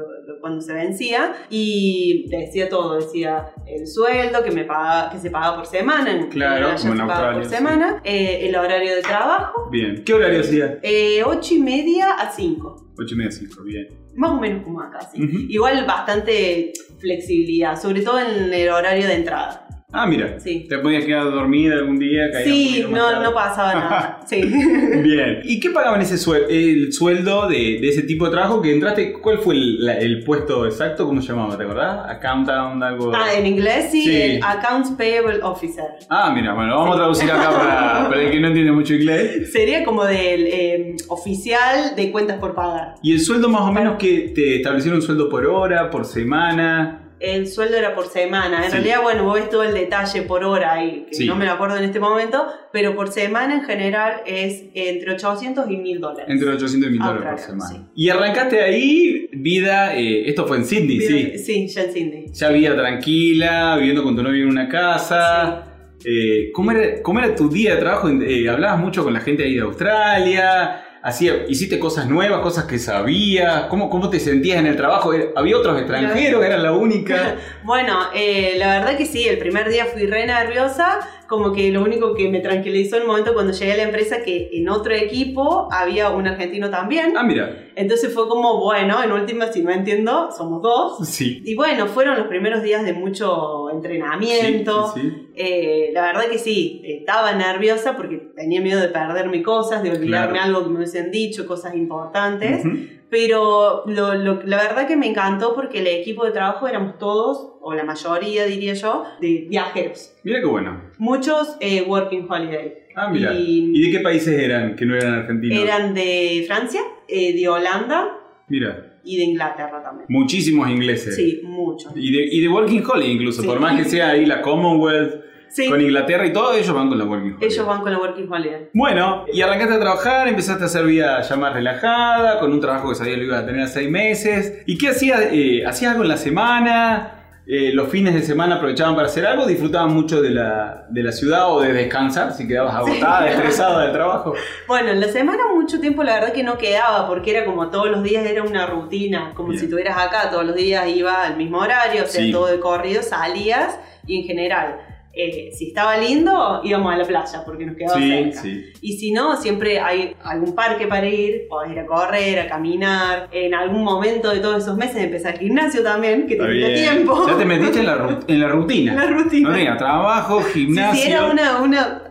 lo- 0.00 0.34
lo- 0.34 0.40
cuando 0.40 0.60
se 0.60 0.72
vencía. 0.72 1.34
Y 1.50 2.26
decía 2.28 2.68
todo, 2.68 2.96
decía 2.96 3.50
el 3.66 3.86
sueldo 3.86 4.42
que, 4.42 4.50
me 4.50 4.64
paga, 4.64 5.10
que 5.10 5.18
se 5.18 5.30
pagaba 5.30 5.56
por 5.56 5.66
semana. 5.66 6.10
En 6.10 6.28
Claro, 6.28 6.68
como 6.76 6.92
en 6.92 6.98
se 6.98 7.04
paga 7.04 7.12
Australia, 7.14 7.32
por 7.40 7.44
sí. 7.44 7.56
semana. 7.56 8.00
eh, 8.04 8.38
el 8.48 8.56
horario 8.56 8.94
de 8.96 9.02
trabajo, 9.02 9.68
Bien. 9.70 10.02
¿Qué 10.04 10.12
horario 10.14 10.40
hacías? 10.40 10.72
eh, 10.82 11.22
ocho 11.24 11.54
y 11.54 11.58
media 11.60 12.12
a 12.14 12.30
5. 12.30 12.88
Ocho 12.98 13.14
y 13.14 13.18
media, 13.18 13.30
cinco. 13.32 13.62
Bien. 13.62 13.88
Más 14.14 14.32
o 14.32 14.40
menos 14.40 14.62
como 14.64 14.80
acá, 14.82 15.00
sí. 15.10 15.22
Ujú. 15.22 15.36
Igual 15.48 15.86
bastante 15.86 16.72
flexibilidad, 16.98 17.80
sobre 17.80 18.02
todo 18.02 18.18
en 18.20 18.52
el 18.52 18.68
horario 18.68 19.06
de 19.06 19.14
entrada. 19.14 19.66
Ah, 19.92 20.06
mira. 20.06 20.38
Sí. 20.38 20.66
¿Te 20.68 20.78
podías 20.78 21.04
quedar 21.04 21.24
dormida 21.24 21.74
algún 21.74 21.98
día? 21.98 22.28
Sí, 22.44 22.84
no, 22.88 23.20
no 23.22 23.34
pasaba 23.34 23.74
nada. 23.74 24.16
Sí. 24.30 24.40
Bien. 24.42 25.40
¿Y 25.42 25.58
qué 25.58 25.70
pagaban 25.70 26.00
ese 26.00 26.14
suel- 26.16 26.46
el 26.48 26.92
sueldo 26.92 27.48
de, 27.48 27.78
de 27.80 27.88
ese 27.88 28.02
tipo 28.04 28.26
de 28.26 28.30
trabajo 28.30 28.62
que 28.62 28.72
entraste? 28.72 29.14
¿Cuál 29.14 29.38
fue 29.38 29.54
el, 29.54 29.84
la- 29.84 29.98
el 29.98 30.22
puesto 30.22 30.64
exacto? 30.66 31.04
¿Cómo 31.06 31.20
se 31.20 31.32
llamaba? 31.32 31.56
¿Te 31.58 31.64
acordás? 31.64 32.08
Accountant, 32.08 32.80
algo. 32.80 33.10
Ah, 33.12 33.34
en 33.36 33.46
inglés 33.46 33.88
sí, 33.90 34.02
Sí. 34.04 34.14
el 34.14 34.40
Accounts 34.44 34.92
Payable 34.92 35.40
Officer. 35.42 35.84
Ah, 36.08 36.30
mira, 36.32 36.54
bueno, 36.54 36.76
vamos 36.76 36.94
a 36.94 36.98
traducir 36.98 37.28
acá 37.28 37.50
para, 37.50 38.08
para 38.08 38.22
el 38.22 38.30
que 38.30 38.38
no 38.38 38.46
entiende 38.46 38.70
mucho 38.70 38.94
inglés. 38.94 39.50
Sería 39.52 39.82
como 39.84 40.04
del 40.04 40.46
eh, 40.46 40.96
oficial 41.08 41.96
de 41.96 42.12
cuentas 42.12 42.38
por 42.38 42.54
pagar. 42.54 42.94
¿Y 43.02 43.12
el 43.12 43.20
sueldo 43.20 43.48
más 43.48 43.62
o 43.62 43.72
menos 43.72 43.96
que 43.98 44.30
te 44.32 44.56
establecieron 44.56 45.00
un 45.00 45.02
sueldo 45.04 45.28
por 45.28 45.44
hora, 45.46 45.90
por 45.90 46.04
semana? 46.04 47.09
El 47.20 47.46
sueldo 47.48 47.76
era 47.76 47.94
por 47.94 48.06
semana. 48.08 48.58
En 48.64 48.70
Sí. 48.70 48.76
realidad, 48.78 49.02
bueno, 49.02 49.24
vos 49.24 49.34
ves 49.34 49.50
todo 49.50 49.62
el 49.62 49.74
detalle 49.74 50.22
por 50.22 50.42
hora 50.42 50.82
y 50.82 51.04
que 51.06 51.14
Sí. 51.14 51.26
no 51.26 51.36
me 51.36 51.44
lo 51.44 51.52
acuerdo 51.52 51.76
en 51.76 51.84
este 51.84 52.00
momento, 52.00 52.46
pero 52.72 52.94
por 52.96 53.12
semana 53.12 53.54
en 53.54 53.62
general 53.64 54.22
es 54.26 54.64
entre 54.74 55.12
800 55.12 55.70
y 55.70 55.76
1000 55.76 56.00
dólares. 56.00 56.24
Entre 56.28 56.48
800 56.48 56.88
y 56.88 56.92
1000 56.92 57.02
dólares 57.02 57.28
por 57.30 57.38
semana. 57.40 57.68
sí. 57.70 57.80
Y 57.94 58.08
arrancaste 58.08 58.60
ahí, 58.62 59.28
vida, 59.32 59.94
eh, 59.96 60.28
esto 60.28 60.46
fue 60.46 60.56
en 60.56 60.64
Sydney, 60.64 61.00
sí. 61.00 61.38
Sí, 61.38 61.68
ya 61.68 61.82
en 61.82 61.92
Sydney. 61.92 62.26
Ya 62.32 62.48
vida 62.48 62.74
tranquila, 62.74 63.76
viviendo 63.76 64.02
con 64.02 64.16
tu 64.16 64.22
novio 64.22 64.42
en 64.44 64.48
una 64.48 64.68
casa. 64.68 65.66
Eh, 66.02 66.50
¿cómo, 66.54 66.70
era, 66.72 67.02
¿Cómo 67.02 67.18
era 67.18 67.34
tu 67.34 67.50
día 67.50 67.74
de 67.74 67.80
trabajo? 67.82 68.08
Eh, 68.08 68.48
¿Hablabas 68.48 68.80
mucho 68.80 69.04
con 69.04 69.12
la 69.12 69.20
gente 69.20 69.44
ahí 69.44 69.56
de 69.56 69.60
Australia? 69.60 70.84
Hacía, 71.02 71.46
¿Hiciste 71.48 71.78
cosas 71.78 72.06
nuevas, 72.08 72.40
cosas 72.40 72.64
que 72.64 72.78
sabías? 72.78 73.64
¿Cómo, 73.70 73.88
¿Cómo 73.88 74.10
te 74.10 74.20
sentías 74.20 74.58
en 74.58 74.66
el 74.66 74.76
trabajo? 74.76 75.14
Eh, 75.14 75.30
¿Había 75.34 75.56
otros 75.56 75.78
extranjeros? 75.78 76.44
¿Eras 76.44 76.62
la 76.62 76.72
única? 76.72 77.36
Bueno, 77.62 77.98
eh, 78.14 78.54
la 78.58 78.78
verdad 78.78 78.96
que 78.96 79.06
sí, 79.06 79.26
el 79.28 79.38
primer 79.38 79.68
día 79.70 79.86
fui 79.86 80.06
re 80.06 80.26
nerviosa, 80.26 81.00
como 81.30 81.52
que 81.52 81.70
lo 81.70 81.80
único 81.82 82.12
que 82.12 82.28
me 82.28 82.40
tranquilizó 82.40 82.96
en 82.96 83.02
el 83.02 83.08
momento 83.08 83.32
cuando 83.34 83.52
llegué 83.52 83.72
a 83.74 83.76
la 83.76 83.82
empresa 83.84 84.20
que 84.22 84.50
en 84.52 84.68
otro 84.68 84.92
equipo 84.92 85.68
había 85.70 86.10
un 86.10 86.26
argentino 86.26 86.68
también. 86.70 87.14
Ah, 87.16 87.22
mira. 87.22 87.68
Entonces 87.76 88.12
fue 88.12 88.28
como, 88.28 88.60
bueno, 88.60 89.00
en 89.02 89.12
última, 89.12 89.46
si 89.46 89.62
no 89.62 89.70
entiendo, 89.70 90.30
somos 90.36 90.60
dos. 90.60 91.08
Sí. 91.08 91.40
Y 91.44 91.54
bueno, 91.54 91.86
fueron 91.86 92.18
los 92.18 92.26
primeros 92.26 92.64
días 92.64 92.84
de 92.84 92.92
mucho 92.94 93.70
entrenamiento. 93.70 94.88
Sí, 94.92 95.00
sí, 95.02 95.08
sí. 95.10 95.26
Eh, 95.36 95.90
la 95.92 96.02
verdad 96.02 96.24
que 96.28 96.38
sí, 96.38 96.82
estaba 96.84 97.32
nerviosa 97.32 97.96
porque 97.96 98.16
tenía 98.34 98.60
miedo 98.60 98.80
de 98.80 98.88
perderme 98.88 99.42
cosas, 99.42 99.82
de 99.84 99.90
olvidarme 99.92 100.32
Claro. 100.34 100.46
algo 100.48 100.64
que 100.64 100.70
me 100.70 100.76
hubiesen 100.78 101.10
dicho, 101.12 101.46
cosas 101.46 101.74
importantes. 101.76 102.64
Pero 103.08 103.82
lo- 103.86 104.14
lo- 104.14 104.42
la 104.44 104.56
verdad 104.58 104.86
que 104.86 104.96
me 104.96 105.08
encantó 105.08 105.54
porque 105.54 105.78
el 105.80 105.86
equipo 105.88 106.24
de 106.24 106.30
trabajo 106.32 106.68
éramos 106.68 106.98
todos, 106.98 107.49
o 107.62 107.74
la 107.74 107.84
mayoría 107.84 108.44
diría 108.46 108.74
yo, 108.74 109.04
de 109.20 109.46
viajeros. 109.48 110.14
Mira 110.24 110.40
qué 110.40 110.46
bueno. 110.46 110.80
Muchos 110.98 111.56
eh, 111.60 111.82
working 111.86 112.26
holiday. 112.30 112.74
Ah, 112.96 113.08
mira. 113.08 113.32
Y- 113.34 113.70
¿Y 113.74 113.82
de 113.86 113.90
qué 113.98 114.00
países 114.00 114.38
eran 114.40 114.74
que 114.76 114.84
no 114.86 114.96
eran 114.96 115.14
argentinos? 115.14 115.58
Eran 115.62 115.94
de 115.94 116.44
Francia, 116.46 116.80
eh, 117.06 117.34
de 117.34 117.48
Holanda 117.48 118.08
Mira, 118.48 118.96
y 119.04 119.16
de 119.18 119.24
Inglaterra 119.24 119.82
también. 119.82 120.06
muchísimos 120.08 120.68
ingleses. 120.68 121.14
Sí, 121.14 121.40
muchos. 121.44 121.92
Y 121.94 122.10
de, 122.12 122.24
y 122.30 122.40
de 122.40 122.48
Working 122.48 122.82
Holiday 122.84 123.12
incluso, 123.12 123.42
Sí. 123.42 123.46
por 123.48 123.60
más 123.60 123.76
que 123.76 123.84
sea 123.88 124.10
ahí 124.10 124.26
la 124.26 124.40
Commonwealth, 124.42 125.24
Sí, 125.52 125.68
con 125.68 125.80
Inglaterra 125.80 126.24
y 126.26 126.32
todo, 126.32 126.54
ellos 126.54 126.72
van 126.72 126.88
con 126.88 126.96
la 126.96 127.04
Working 127.04 127.32
Holiday. 127.32 127.48
ellos 127.48 127.66
van 127.66 127.80
con 127.82 127.90
la 127.92 127.98
working 127.98 128.30
holiday. 128.32 128.68
Bueno, 128.72 129.24
y 129.32 129.40
arrancaste 129.40 129.74
a 129.74 129.80
trabajar, 129.80 130.28
empezaste 130.28 130.62
a 130.62 130.66
hacer 130.66 130.84
vida 130.86 131.20
ya 131.22 131.36
más 131.36 131.52
relajada, 131.52 132.38
con 132.38 132.52
un 132.52 132.60
trabajo 132.60 132.88
que 132.88 132.94
sabías 132.94 133.16
que 133.16 133.22
lo 133.22 133.26
ibas 133.26 133.42
a 133.42 133.46
tener 133.46 133.62
a 133.62 133.66
seis 133.66 133.90
meses. 133.90 134.62
¿Y 134.66 134.78
qué 134.78 134.88
hacías? 134.90 135.28
Eh, 135.32 135.64
¿Hacías 135.66 135.90
algo 135.92 136.04
en 136.04 136.08
la 136.08 136.16
semana? 136.16 137.19
Eh, 137.52 137.72
¿Los 137.74 137.88
fines 137.88 138.14
de 138.14 138.22
semana 138.22 138.54
aprovechaban 138.56 138.94
para 138.94 139.08
hacer 139.08 139.26
algo? 139.26 139.44
¿Disfrutaban 139.44 139.92
mucho 139.92 140.22
de 140.22 140.30
la, 140.30 140.86
de 140.88 141.02
la 141.02 141.10
ciudad 141.10 141.50
o 141.52 141.60
de 141.60 141.72
descansar 141.72 142.32
si 142.32 142.46
quedabas 142.46 142.76
agotada, 142.76 143.28
estresada 143.28 143.82
del 143.82 143.92
trabajo? 143.92 144.34
Bueno, 144.68 144.90
en 144.90 145.00
la 145.00 145.08
semana 145.08 145.42
mucho 145.52 145.80
tiempo 145.80 146.04
la 146.04 146.14
verdad 146.14 146.32
que 146.32 146.44
no 146.44 146.56
quedaba 146.58 147.08
porque 147.08 147.32
era 147.32 147.44
como 147.44 147.68
todos 147.68 147.90
los 147.90 148.04
días 148.04 148.24
era 148.24 148.44
una 148.44 148.66
rutina, 148.66 149.32
como 149.34 149.48
Bien. 149.48 149.58
si 149.58 149.64
estuvieras 149.66 149.98
acá, 149.98 150.30
todos 150.30 150.44
los 150.46 150.54
días 150.54 150.86
iba 150.88 151.24
al 151.24 151.36
mismo 151.36 151.58
horario, 151.58 152.04
o 152.04 152.06
sea, 152.06 152.22
Sí. 152.22 152.30
todo 152.30 152.46
de 152.46 152.60
corrido, 152.60 153.02
salías 153.02 153.76
y 154.06 154.20
en 154.20 154.26
general, 154.28 154.76
eh, 155.12 155.50
si 155.52 155.68
estaba 155.68 155.96
lindo, 155.96 156.60
íbamos 156.62 156.92
a 156.94 156.96
la 156.96 157.04
playa 157.04 157.42
porque 157.44 157.66
nos 157.66 157.76
quedaba 157.76 157.98
Sí, 157.98 158.08
cerca. 158.08 158.42
sí. 158.42 158.64
Y 158.80 158.92
si 158.98 159.10
no, 159.12 159.36
siempre 159.36 159.80
hay 159.80 160.14
algún 160.22 160.54
parque 160.54 160.86
para 160.86 161.06
ir, 161.08 161.46
podés 161.48 161.72
ir 161.72 161.80
a 161.80 161.86
correr, 161.86 162.38
a 162.38 162.46
caminar. 162.48 163.28
En 163.32 163.52
algún 163.54 163.82
momento 163.82 164.30
de 164.30 164.38
todos 164.40 164.62
esos 164.62 164.76
meses 164.76 164.96
empecé 164.96 165.28
al 165.28 165.38
gimnasio 165.38 165.82
también, 165.82 166.26
que 166.26 166.34
Está 166.34 166.46
te 166.46 166.52
quita 166.52 166.66
bien. 166.68 166.82
tiempo. 166.94 167.26
Ya 167.26 167.36
te 167.38 167.44
metiste 167.44 167.80
en 167.80 167.86
la, 167.86 168.20
en 168.26 168.40
la 168.40 168.48
rutina. 168.48 168.94
La 169.00 169.06
rutina. 169.06 169.48
No 169.48 169.54
tenía 169.56 169.76
trabajo, 169.76 170.40
gimnasio. 170.42 171.02
sí, 171.02 171.10
era 171.10 171.26
una, 171.26 171.60
una 171.60 172.02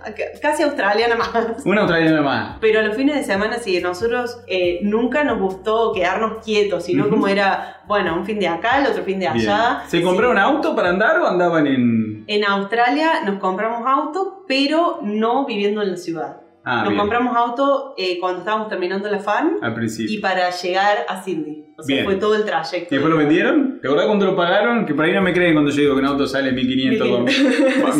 casi 0.41 0.63
australiana 0.63 1.15
más. 1.15 1.29
Una 1.65 1.81
australiana 1.81 2.21
más. 2.21 2.57
Pero 2.61 2.81
los 2.81 2.95
fines 2.95 3.15
de 3.15 3.23
semana 3.23 3.57
sí, 3.57 3.79
nosotros 3.81 4.39
eh, 4.47 4.79
nunca 4.83 5.23
nos 5.23 5.39
gustó 5.39 5.91
quedarnos 5.93 6.43
quietos, 6.43 6.85
sino 6.85 7.09
como 7.09 7.27
era, 7.27 7.81
bueno, 7.87 8.15
un 8.15 8.25
fin 8.25 8.39
de 8.39 8.47
acá, 8.47 8.79
el 8.79 8.87
otro 8.87 9.03
fin 9.03 9.19
de 9.19 9.27
allá. 9.27 9.79
Bien. 9.79 9.89
¿Se 9.89 10.01
compraron 10.01 10.37
Sí. 10.37 10.41
auto 10.43 10.75
para 10.75 10.89
andar 10.89 11.19
o 11.19 11.27
andaban 11.27 11.67
en.? 11.67 12.23
En 12.27 12.43
Australia 12.45 13.21
nos 13.25 13.39
compramos 13.39 13.81
auto, 13.87 14.43
pero 14.47 14.99
no 15.01 15.45
viviendo 15.45 15.81
en 15.81 15.91
la 15.91 15.97
ciudad. 15.97 16.37
Ah, 16.71 16.81
Nos 16.83 16.89
bien. 16.89 16.99
compramos 16.99 17.35
auto 17.35 17.95
eh, 17.97 18.17
cuando 18.19 18.39
estábamos 18.39 18.67
terminando 18.69 19.09
la 19.09 19.19
FAN 19.19 19.57
Al 19.61 19.73
principio. 19.73 20.15
y 20.15 20.19
para 20.21 20.51
llegar 20.51 20.97
a 21.07 21.23
Sydney. 21.23 21.65
O 21.77 21.81
sea, 21.81 21.95
Bien. 21.95 22.05
fue 22.05 22.15
todo 22.17 22.35
el 22.35 22.45
trayecto. 22.45 22.93
¿Y 22.93 22.97
después 22.97 23.11
lo 23.11 23.17
vendieron? 23.17 23.79
¿Te 23.81 23.87
acordás 23.87 24.05
cuando 24.05 24.25
lo 24.27 24.35
pagaron? 24.35 24.85
Que 24.85 24.93
por 24.93 25.05
ahí 25.05 25.13
no 25.13 25.21
me 25.21 25.33
creen 25.33 25.53
cuando 25.53 25.71
yo 25.71 25.81
digo 25.81 25.93
que 25.95 25.99
un 26.01 26.05
auto 26.05 26.27
sale 26.27 26.51
1500. 26.51 27.07
con- 27.07 27.25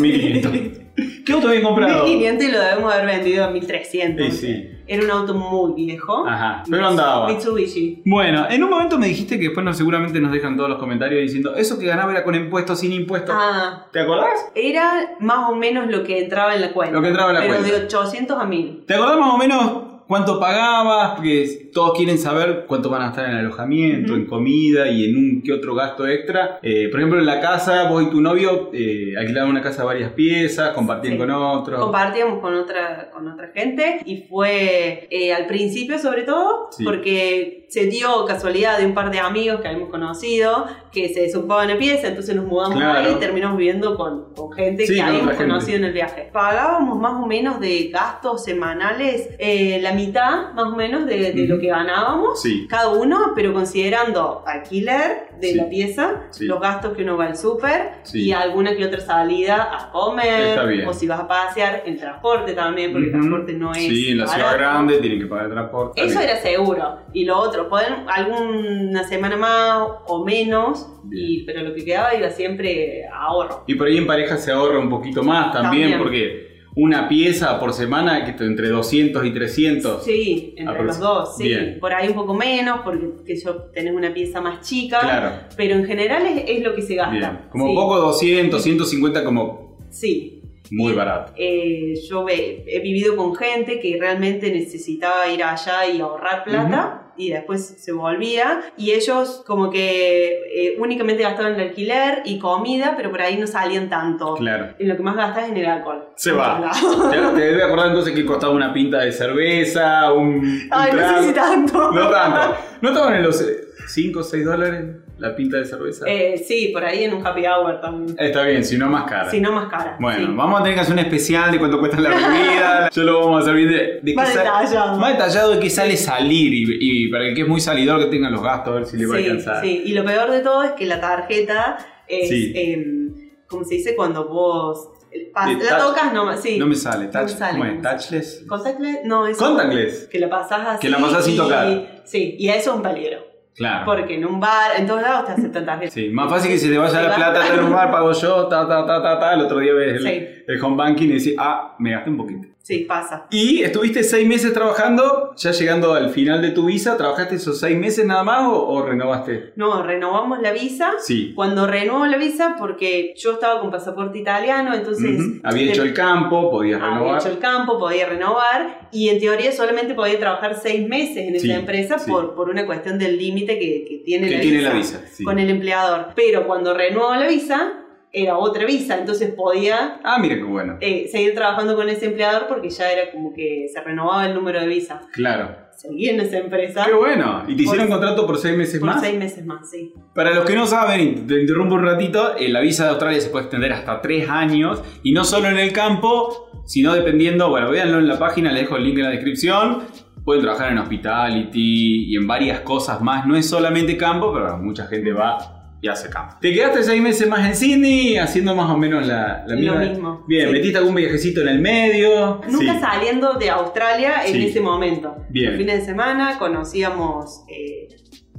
1500. 0.00 0.52
¿Qué 1.26 1.32
auto 1.32 1.48
habían 1.48 1.62
comprado? 1.62 2.04
1500 2.04 2.46
y 2.48 2.52
lo 2.52 2.60
debemos 2.60 2.92
haber 2.94 3.06
vendido 3.06 3.44
a 3.44 3.50
1300. 3.50 4.26
Sí, 4.26 4.32
sí. 4.46 4.70
Era 4.92 5.04
un 5.04 5.10
auto 5.12 5.34
muy 5.34 5.72
viejo. 5.84 6.26
Ajá, 6.26 6.64
pero 6.68 6.88
andaba. 6.88 7.28
Mitsubishi. 7.28 8.02
Bueno, 8.04 8.46
en 8.50 8.64
un 8.64 8.70
momento 8.70 8.98
me 8.98 9.06
dijiste 9.06 9.38
que 9.38 9.44
después 9.44 9.76
seguramente 9.76 10.18
nos 10.20 10.32
dejan 10.32 10.56
todos 10.56 10.68
los 10.68 10.80
comentarios 10.80 11.22
diciendo 11.22 11.54
eso 11.54 11.78
que 11.78 11.86
ganaba 11.86 12.10
era 12.10 12.24
con 12.24 12.34
impuestos, 12.34 12.80
sin 12.80 12.92
impuestos. 12.92 13.32
Ah, 13.38 13.86
¿Te 13.92 14.00
acordás? 14.00 14.50
era 14.52 15.12
más 15.20 15.48
o 15.48 15.54
menos 15.54 15.88
lo 15.88 16.02
que 16.02 16.24
entraba 16.24 16.56
en 16.56 16.62
la 16.62 16.72
cuenta. 16.72 16.96
Lo 16.96 17.02
que 17.02 17.06
entraba 17.06 17.30
en 17.30 17.34
la 17.36 17.40
pero 17.42 17.54
cuenta. 17.60 17.78
de 17.78 17.84
800 17.84 18.36
a 18.36 18.44
1000. 18.44 18.84
¿Te 18.84 18.94
acordás 18.94 19.18
más 19.20 19.32
o 19.32 19.38
menos 19.38 19.89
cuánto 20.10 20.40
pagabas? 20.40 21.12
Porque 21.14 21.70
todos 21.72 21.96
quieren 21.96 22.18
saber 22.18 22.64
cuánto 22.66 22.90
van 22.90 23.02
a 23.02 23.08
estar 23.10 23.26
en 23.30 23.36
alojamiento, 23.36 24.12
Ujú. 24.12 24.20
en 24.22 24.26
comida 24.26 24.88
y 24.88 25.04
en 25.04 25.16
un 25.16 25.42
que 25.42 25.52
otro 25.52 25.76
gasto 25.76 26.04
extra. 26.08 26.58
Eh, 26.62 26.88
por 26.90 26.98
ejemplo, 26.98 27.20
en 27.20 27.26
la 27.26 27.40
casa, 27.40 27.88
vos 27.88 28.02
y 28.02 28.10
tu 28.10 28.20
novio 28.20 28.70
eh, 28.72 29.14
alquilaban 29.16 29.50
una 29.50 29.62
casa 29.62 29.82
de 29.82 29.86
varias 29.86 30.12
piezas, 30.12 30.70
compartían 30.70 31.14
Sí. 31.14 31.18
con 31.20 31.30
otros. 31.30 31.78
Compartíamos 31.80 32.40
con 32.40 32.54
otra, 32.54 33.08
con 33.12 33.28
otra 33.28 33.52
gente 33.54 34.00
y 34.04 34.22
fue 34.28 35.06
eh, 35.12 35.32
al 35.32 35.46
principio 35.46 35.96
sobre 35.98 36.24
todo 36.24 36.68
Sí. 36.72 36.82
porque 36.84 37.66
se 37.68 37.86
dio 37.86 38.24
casualidad 38.26 38.78
de 38.78 38.86
un 38.86 38.94
par 38.94 39.12
de 39.12 39.20
amigos 39.20 39.60
que 39.60 39.68
habíamos 39.68 39.90
conocido 39.90 40.66
que 40.90 41.08
se 41.10 41.20
desocupaban 41.20 41.66
una 41.70 41.78
pieza, 41.78 42.08
entonces 42.08 42.34
nos 42.34 42.46
mudamos 42.46 42.76
Claro. 42.76 42.98
ahí 42.98 43.14
y 43.16 43.20
terminamos 43.20 43.56
viviendo 43.58 43.96
con, 43.96 44.34
con 44.34 44.50
gente 44.50 44.84
Sí, 44.88 44.94
que 44.94 44.98
con 44.98 45.08
habíamos 45.08 45.30
gente. 45.36 45.44
conocido 45.46 45.78
en 45.78 45.84
el 45.84 45.92
viaje. 45.92 46.30
Pagábamos 46.32 46.98
más 46.98 47.12
o 47.22 47.26
menos 47.26 47.60
de 47.60 47.90
gastos 47.92 48.42
semanales 48.42 49.28
eh, 49.38 49.78
la 49.80 49.92
mitad 50.06 50.52
más 50.54 50.64
o 50.72 50.76
menos 50.76 51.06
de, 51.06 51.32
de 51.32 51.46
lo 51.46 51.58
que 51.58 51.66
ganábamos. 51.68 52.40
Sí. 52.42 52.66
Cada 52.68 52.88
uno, 52.90 53.32
pero 53.34 53.52
considerando 53.52 54.42
alquiler 54.46 55.28
de 55.40 55.48
Sí. 55.48 55.54
la 55.54 55.68
pieza, 55.68 56.22
Sí. 56.30 56.44
los 56.46 56.60
gastos 56.60 56.94
que 56.96 57.02
uno 57.02 57.16
va 57.16 57.26
al 57.26 57.36
súper 57.36 57.92
y 58.12 58.32
alguna 58.32 58.76
que 58.76 58.84
otra 58.84 59.00
salida 59.00 59.68
a 59.72 59.90
comer, 59.90 60.66
bien. 60.68 60.86
o 60.88 60.92
si 60.92 61.06
vas 61.06 61.20
a 61.20 61.26
pasear, 61.28 61.82
el 61.86 61.96
transporte 61.98 62.52
también, 62.52 62.92
porque 62.92 63.06
el 63.08 63.14
Ujú. 63.14 63.20
transporte 63.22 63.52
no 63.54 63.72
es. 63.72 63.78
Sí, 63.78 64.10
en 64.10 64.18
la 64.18 64.26
ciudad 64.26 64.46
barato. 64.52 64.58
grande 64.58 64.98
tienen 64.98 65.18
que 65.20 65.26
pagar 65.26 65.46
el 65.46 65.52
transporte. 65.52 66.00
Eso 66.00 66.20
Está 66.20 66.24
era 66.32 66.36
seguro. 66.40 66.98
Y 67.12 67.24
lo 67.24 67.38
otro, 67.38 67.68
pueden 67.68 67.94
alguna 68.08 69.04
semana 69.04 69.36
más 69.36 69.88
o 70.06 70.24
menos, 70.24 70.86
y, 71.10 71.44
pero 71.44 71.62
lo 71.62 71.74
que 71.74 71.84
quedaba 71.84 72.14
iba 72.14 72.30
siempre 72.30 73.06
a 73.06 73.24
ahorro. 73.26 73.64
Y 73.66 73.74
por 73.74 73.86
ahí 73.86 73.96
en 73.96 74.06
pareja 74.06 74.36
se 74.36 74.52
ahorra 74.52 74.78
un 74.78 74.90
poquito 74.90 75.22
más 75.22 75.52
también, 75.52 75.90
También. 75.92 75.98
porque 75.98 76.49
una 76.76 77.08
pieza 77.08 77.58
por 77.58 77.72
semana 77.72 78.24
que 78.24 78.44
entre 78.44 78.68
200 78.68 79.24
y 79.26 79.30
300. 79.32 80.04
Sí, 80.04 80.54
entre 80.56 80.84
los 80.84 80.98
dos, 80.98 81.36
sí. 81.36 81.44
Bien. 81.48 81.78
Por 81.80 81.92
ahí 81.92 82.08
un 82.08 82.14
poco 82.14 82.34
menos, 82.34 82.80
porque 82.84 83.08
que 83.26 83.36
yo 83.36 83.56
tenés 83.74 83.92
una 83.94 84.14
pieza 84.14 84.40
más 84.40 84.60
chica, 84.66 85.00
Claro. 85.00 85.32
pero 85.56 85.74
en 85.74 85.84
general 85.84 86.24
es, 86.26 86.44
es 86.46 86.62
lo 86.62 86.74
que 86.74 86.82
se 86.82 86.94
gasta. 86.94 87.10
Bien. 87.12 87.38
Como 87.50 87.66
Sí. 87.68 87.74
poco 87.74 87.96
200, 87.98 88.62
150 88.62 89.24
como 89.24 89.78
Sí. 89.90 90.42
muy 90.70 90.92
barato. 90.92 91.32
Eh, 91.36 91.94
yo 92.08 92.24
he 92.28 92.80
vivido 92.80 93.16
con 93.16 93.34
gente 93.34 93.80
que 93.80 93.96
realmente 93.98 94.52
necesitaba 94.52 95.28
ir 95.28 95.42
allá 95.42 95.86
y 95.92 96.00
ahorrar 96.00 96.44
plata 96.44 97.09
y 97.20 97.30
después 97.30 97.64
se 97.78 97.92
volvía 97.92 98.60
y 98.76 98.92
ellos 98.92 99.42
como 99.46 99.70
que 99.70 100.40
eh, 100.54 100.76
únicamente 100.78 101.22
gastaban 101.22 101.54
el 101.54 101.60
alquiler 101.68 102.22
y 102.24 102.38
comida 102.38 102.94
pero 102.96 103.10
por 103.10 103.20
ahí 103.20 103.36
no 103.36 103.46
salían 103.46 103.88
tanto 103.88 104.34
Claro. 104.34 104.74
y 104.78 104.84
lo 104.86 104.96
que 104.96 105.02
más 105.02 105.16
gastas 105.16 105.44
es 105.44 105.50
en 105.50 105.56
el 105.58 105.66
alcohol 105.66 106.04
Se 106.16 106.32
va. 106.32 106.70
Te, 107.10 107.16
te 107.18 107.40
debe 107.40 107.62
acordar 107.62 107.88
entonces 107.88 108.14
que 108.14 108.24
costaba 108.24 108.52
una 108.52 108.72
pinta 108.72 108.98
de 109.00 109.12
cerveza, 109.12 110.12
un, 110.12 110.26
un 110.36 110.60
ay 110.70 110.92
no 110.94 111.18
sé 111.20 111.28
si 111.28 111.34
tanto 111.34 111.92
No 111.92 112.08
tanto. 112.10 112.56
¿No 112.80 112.88
estaban 112.90 113.14
en 113.16 113.22
los 113.24 113.44
5 113.88 114.20
o 114.20 114.22
6 114.22 114.44
dólares 114.44 114.84
la 115.20 115.36
pinta 115.36 115.58
de 115.58 115.64
cerveza? 115.64 116.06
Eh, 116.08 116.36
sí 116.38 116.70
por 116.72 116.84
ahí 116.84 117.04
en 117.04 117.14
un 117.14 117.24
happy 117.26 117.42
hour 117.46 117.80
también 117.80 118.16
Está 118.18 118.42
bien, 118.44 118.64
si 118.64 118.76
no 118.78 118.88
más 118.88 119.04
cara. 119.04 119.30
si 119.30 119.40
no 119.40 119.52
más 119.52 119.68
cara 119.70 119.96
Bueno, 120.00 120.26
sí. 120.28 120.32
vamos 120.34 120.58
a 120.60 120.62
tener 120.62 120.74
que 120.76 120.80
hacer 120.80 120.92
un 120.94 120.98
especial 121.00 121.52
de 121.52 121.58
cuánto 121.58 121.78
cuesta 121.78 122.00
la 122.00 122.08
bebida. 122.10 122.90
Yo 122.92 123.02
lo 123.04 123.20
vamos 123.20 123.40
a 123.40 123.42
hacer 123.42 123.54
bien 123.54 123.68
de, 123.68 124.00
de 124.02 124.14
Más 124.14 124.34
detallado. 124.34 124.98
Más 124.98 125.12
detallado 125.12 125.50
de 125.52 125.60
qué 125.60 125.70
sale 125.70 125.96
salir 125.96 126.52
y, 126.52 127.04
y 127.06 127.08
para 127.10 127.28
el 127.28 127.34
que 127.34 127.42
es 127.42 127.48
muy 127.48 127.60
salidor 127.60 128.00
que 128.00 128.06
tenga 128.06 128.30
los 128.30 128.42
gastos, 128.42 128.72
a 128.72 128.76
ver 128.76 128.86
si 128.86 128.96
le 128.96 129.06
va 129.06 129.14
a 129.14 129.18
Sí, 129.18 129.24
alcanzar. 129.26 129.60
sí. 129.64 129.82
Y 129.86 129.92
lo 129.92 130.04
peor 130.04 130.30
de 130.30 130.40
todo 130.40 130.62
es 130.64 130.72
que 130.72 130.86
la 130.86 131.00
tarjeta 131.00 131.76
es, 132.08 132.28
Sí. 132.28 132.52
em, 132.56 133.14
¿cómo 133.46 133.64
se 133.64 133.74
dice? 133.76 133.94
Cuando 133.94 134.26
vos 134.28 134.88
la 135.34 135.42
touch- 135.44 135.78
tocas, 135.78 136.12
no, 136.14 136.36
sí. 136.36 136.56
No 136.58 136.66
me 136.66 136.76
sale. 136.76 137.06
No 137.06 137.10
Touch, 137.10 137.22
me 137.22 137.28
sale. 137.36 137.52
¿Cómo 137.58 137.64
es? 137.64 137.82
¿Touchless? 137.82 138.44
¿Contactless? 138.48 138.98
No, 139.04 139.26
eso. 139.26 139.44
Contactless. 139.44 140.06
Que 140.06 140.18
la 140.20 140.30
pasás 140.30 140.66
así. 140.66 140.80
Que 140.80 140.88
la 140.88 140.98
pasás 140.98 141.24
sin 141.24 141.34
y- 141.34 141.36
tocar. 141.36 142.00
Sí, 142.04 142.36
y 142.38 142.48
eso 142.48 142.70
es 142.70 142.76
un 142.76 142.82
peligro. 142.82 143.18
Claro. 143.56 143.84
Porque 143.84 144.14
en 144.14 144.24
un 144.24 144.40
bar, 144.40 144.70
en 144.78 144.86
todos 144.86 145.02
lados 145.02 145.26
te 145.26 145.32
aceptan 145.32 145.66
tarjetas. 145.66 145.92
Sí, 145.94 146.08
más 146.10 146.30
fácil 146.30 146.50
que 146.50 146.58
se 146.58 146.68
te 146.70 146.78
vaya 146.78 147.02
la 147.02 147.14
plata 147.14 147.54
en 147.54 147.64
un 147.64 147.72
bar, 147.72 147.90
pago 147.90 148.12
yo, 148.12 148.46
ta, 148.46 148.66
ta, 148.66 148.86
ta, 148.86 149.02
ta, 149.02 149.18
ta. 149.20 149.34
El 149.34 149.40
otro 149.42 149.58
día 149.58 149.74
ves 149.74 149.96
el, 149.96 150.02
Sí. 150.02 150.28
el 150.46 150.62
home 150.64 150.76
banking 150.76 151.08
y 151.08 151.12
decís, 151.12 151.34
ah, 151.38 151.74
me 151.78 151.90
gasté 151.90 152.10
un 152.10 152.16
poquito. 152.16 152.48
Sí, 152.70 152.84
pasa. 152.84 153.26
Y 153.30 153.62
estuviste 153.62 154.04
seis 154.04 154.28
meses 154.28 154.52
trabajando, 154.52 155.32
ya 155.36 155.50
llegando 155.50 155.92
al 155.94 156.10
final 156.10 156.40
de 156.40 156.50
tu 156.52 156.66
visa, 156.66 156.96
¿trabajaste 156.96 157.34
esos 157.34 157.58
seis 157.58 157.76
meses 157.76 158.06
nada 158.06 158.22
más 158.22 158.46
o, 158.48 158.64
o 158.68 158.86
renovaste? 158.86 159.52
No, 159.56 159.82
renovamos 159.82 160.40
la 160.40 160.52
visa. 160.52 160.92
Sí. 161.00 161.32
Cuando 161.34 161.66
renuevo 161.66 162.06
la 162.06 162.16
visa, 162.16 162.54
porque 162.58 163.12
yo 163.16 163.32
estaba 163.32 163.60
con 163.60 163.72
pasaporte 163.72 164.18
italiano, 164.20 164.72
entonces. 164.72 165.20
Había 165.42 165.72
hecho 165.72 165.82
el 165.82 165.92
campo, 165.94 166.48
podías 166.48 166.80
Había 166.80 166.94
renovar. 166.98 167.20
hecho 167.20 167.30
el 167.30 167.38
campo, 167.40 167.76
podía 167.78 168.06
renovar 168.06 168.88
y 168.92 169.08
en 169.08 169.18
teoría 169.18 169.50
solamente 169.50 169.94
podía 169.94 170.18
trabajar 170.20 170.54
seis 170.62 170.88
meses 170.88 171.16
en 171.16 171.34
esa 171.34 171.46
Sí, 171.46 171.50
empresa 171.52 171.98
sí. 171.98 172.08
por, 172.08 172.34
por 172.36 172.50
una 172.50 172.66
cuestión 172.66 172.98
del 173.00 173.18
límite 173.18 173.58
que, 173.58 173.84
que 173.88 174.02
tiene, 174.04 174.28
que 174.28 174.34
la, 174.36 174.40
tiene 174.42 174.58
visa 174.58 174.68
la 174.70 174.74
visa. 174.76 175.24
con 175.24 175.38
el 175.40 175.50
empleador. 175.50 176.06
Pero 176.14 176.46
cuando 176.46 176.72
renuevo 176.74 177.14
la 177.16 177.26
visa, 177.26 177.72
era 178.12 178.36
otra 178.38 178.64
visa, 178.66 178.98
entonces 178.98 179.32
podía 179.34 180.00
Ah, 180.02 180.18
mira 180.20 180.34
qué 180.36 180.42
bueno. 180.42 180.76
eh, 180.80 181.08
seguir 181.10 181.34
trabajando 181.34 181.76
con 181.76 181.88
ese 181.88 182.06
empleador 182.06 182.46
porque 182.48 182.68
ya 182.70 182.90
era 182.90 183.10
como 183.12 183.32
que 183.32 183.66
se 183.72 183.80
renovaba 183.80 184.26
el 184.26 184.34
número 184.34 184.60
de 184.60 184.66
visas. 184.66 185.02
Claro. 185.12 185.56
Seguí 185.76 186.10
en 186.10 186.20
esa 186.20 186.36
empresa 186.38 186.84
Qué 186.84 186.92
bueno. 186.92 187.44
¿Y 187.48 187.56
te 187.56 187.62
hicieron 187.62 187.86
Por- 187.88 187.96
contrato 187.98 188.26
por 188.26 188.36
seis 188.36 188.54
meses 188.56 188.80
por 188.80 188.88
más? 188.90 189.00
seis 189.00 189.18
meses 189.18 189.46
más, 189.46 189.70
sí. 189.70 189.94
Para 190.14 190.34
los 190.34 190.44
que 190.44 190.54
no 190.54 190.66
saben, 190.66 191.26
te 191.26 191.40
interrumpo 191.40 191.76
un 191.76 191.84
ratito, 191.84 192.36
eh, 192.36 192.48
la 192.50 192.60
visa 192.60 192.84
de 192.84 192.90
Australia 192.90 193.20
se 193.20 193.30
puede 193.30 193.44
extender 193.44 193.72
hasta 193.72 194.00
tres 194.02 194.28
años 194.28 194.82
y 195.02 195.12
no 195.12 195.24
solo 195.24 195.48
en 195.48 195.56
el 195.56 195.72
campo, 195.72 196.50
sino 196.66 196.92
dependiendo, 196.94 197.48
bueno, 197.48 197.70
véanlo 197.70 197.98
en 197.98 198.08
la 198.08 198.18
página, 198.18 198.52
les 198.52 198.62
dejo 198.64 198.76
el 198.76 198.84
link 198.84 198.98
en 198.98 199.04
la 199.04 199.10
descripción. 199.10 199.84
Pueden 200.22 200.42
trabajar 200.42 200.70
en 200.70 200.78
hospitality 200.78 202.12
y 202.12 202.16
en 202.16 202.26
varias 202.26 202.60
cosas 202.60 203.00
más. 203.00 203.26
No 203.26 203.36
es 203.36 203.48
solamente 203.48 203.96
campo, 203.96 204.32
pero 204.32 204.46
bueno, 204.48 204.58
mucha 204.62 204.86
gente 204.86 205.12
va 205.12 205.59
y 205.82 205.88
hace 205.88 206.10
campo. 206.10 206.36
¿Te 206.40 206.52
quedaste 206.52 206.82
seis 206.82 207.00
meses 207.02 207.26
más 207.28 207.46
en 207.46 207.54
Sydney 207.56 208.16
haciendo 208.18 208.54
más 208.54 208.70
o 208.70 208.76
menos 208.76 209.06
la, 209.06 209.44
la 209.46 209.54
Lo 209.54 209.56
misma? 209.56 209.78
mismo, 209.80 210.24
Bien, 210.28 210.46
sí. 210.48 210.52
¿metiste 210.52 210.78
algún 210.78 210.94
viajecito 210.94 211.40
en 211.40 211.48
el 211.48 211.60
medio? 211.60 212.40
Nunca 212.48 212.74
Sí. 212.74 212.80
saliendo 212.80 213.34
de 213.34 213.50
Australia 213.50 214.26
en 214.26 214.32
Sí. 214.34 214.46
ese 214.46 214.60
momento. 214.60 215.16
Bien. 215.30 215.50
Los 215.50 215.58
fines 215.58 215.78
de 215.80 215.84
semana 215.86 216.38
conocíamos 216.38 217.44
eh, 217.48 217.88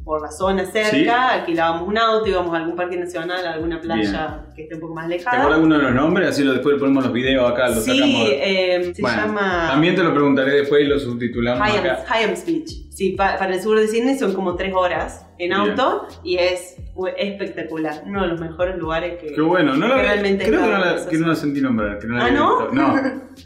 por 0.04 0.20
la 0.22 0.32
zona 0.32 0.66
cerca, 0.66 1.30
alquilábamos 1.30 1.88
un 1.88 1.98
auto, 1.98 2.28
íbamos 2.28 2.54
a 2.54 2.58
algún 2.58 2.76
parque 2.76 2.98
nacional, 2.98 3.46
a 3.46 3.54
alguna 3.54 3.80
playa 3.80 4.46
que 4.56 4.64
esté 4.64 4.76
un 4.76 4.82
poco 4.82 4.96
más 4.96 5.08
¿Te 5.08 5.14
alejada. 5.14 5.38
acuerdas 5.38 5.56
alguno 5.58 5.78
de 5.78 5.84
los 5.84 5.94
nombres? 5.94 6.30
Así 6.30 6.44
lo 6.44 6.54
después 6.54 6.76
ponemos 6.80 7.04
los 7.04 7.14
videos 7.14 7.50
acá, 7.52 7.70
los 7.70 7.84
sí, 7.86 7.92
sacamos. 7.98 8.28
eh, 8.32 8.92
se 8.96 9.02
Bueno, 9.02 9.18
llama 9.28 9.68
También 9.70 9.96
te 9.96 10.04
lo 10.04 10.12
preguntaré 10.14 10.54
después 10.58 10.82
y 10.84 10.86
lo 10.88 11.00
subtitulamos 11.00 11.68
Hyams, 11.68 11.86
acá. 12.02 12.20
Hyams 12.20 12.46
Beach. 12.46 12.70
Sí, 12.90 13.12
pa- 13.12 13.38
para 13.38 13.54
el 13.54 13.62
sur 13.62 13.80
de 13.80 13.88
Sydney 13.88 14.18
son 14.18 14.34
como 14.34 14.56
tres 14.56 14.74
horas 14.74 15.26
en 15.38 15.50
Bien. 15.50 15.54
auto 15.54 16.08
y 16.24 16.38
es 16.38 16.78
u- 16.96 17.08
espectacular. 17.08 18.02
Uno 18.06 18.22
de 18.24 18.28
los 18.28 18.40
mejores 18.40 18.78
lugares 18.78 19.20
que... 19.22 19.34
Qué 19.34 19.42
bueno, 19.42 19.76
no 19.76 19.88
que 19.88 19.96
la, 19.96 20.02
realmente 20.02 20.46
creo 20.46 20.62
que 20.62 20.68
no, 20.68 20.78
la, 20.78 21.06
que 21.10 21.18
no 21.18 21.28
la 21.28 21.36
sentí 21.36 21.62
nombrar. 21.62 22.00
Que 22.00 22.08
no 22.08 22.16
la 22.18 22.26
¿Ah, 22.26 22.32
no? 22.32 22.60
visto. 22.70 22.74
No, 22.74 22.96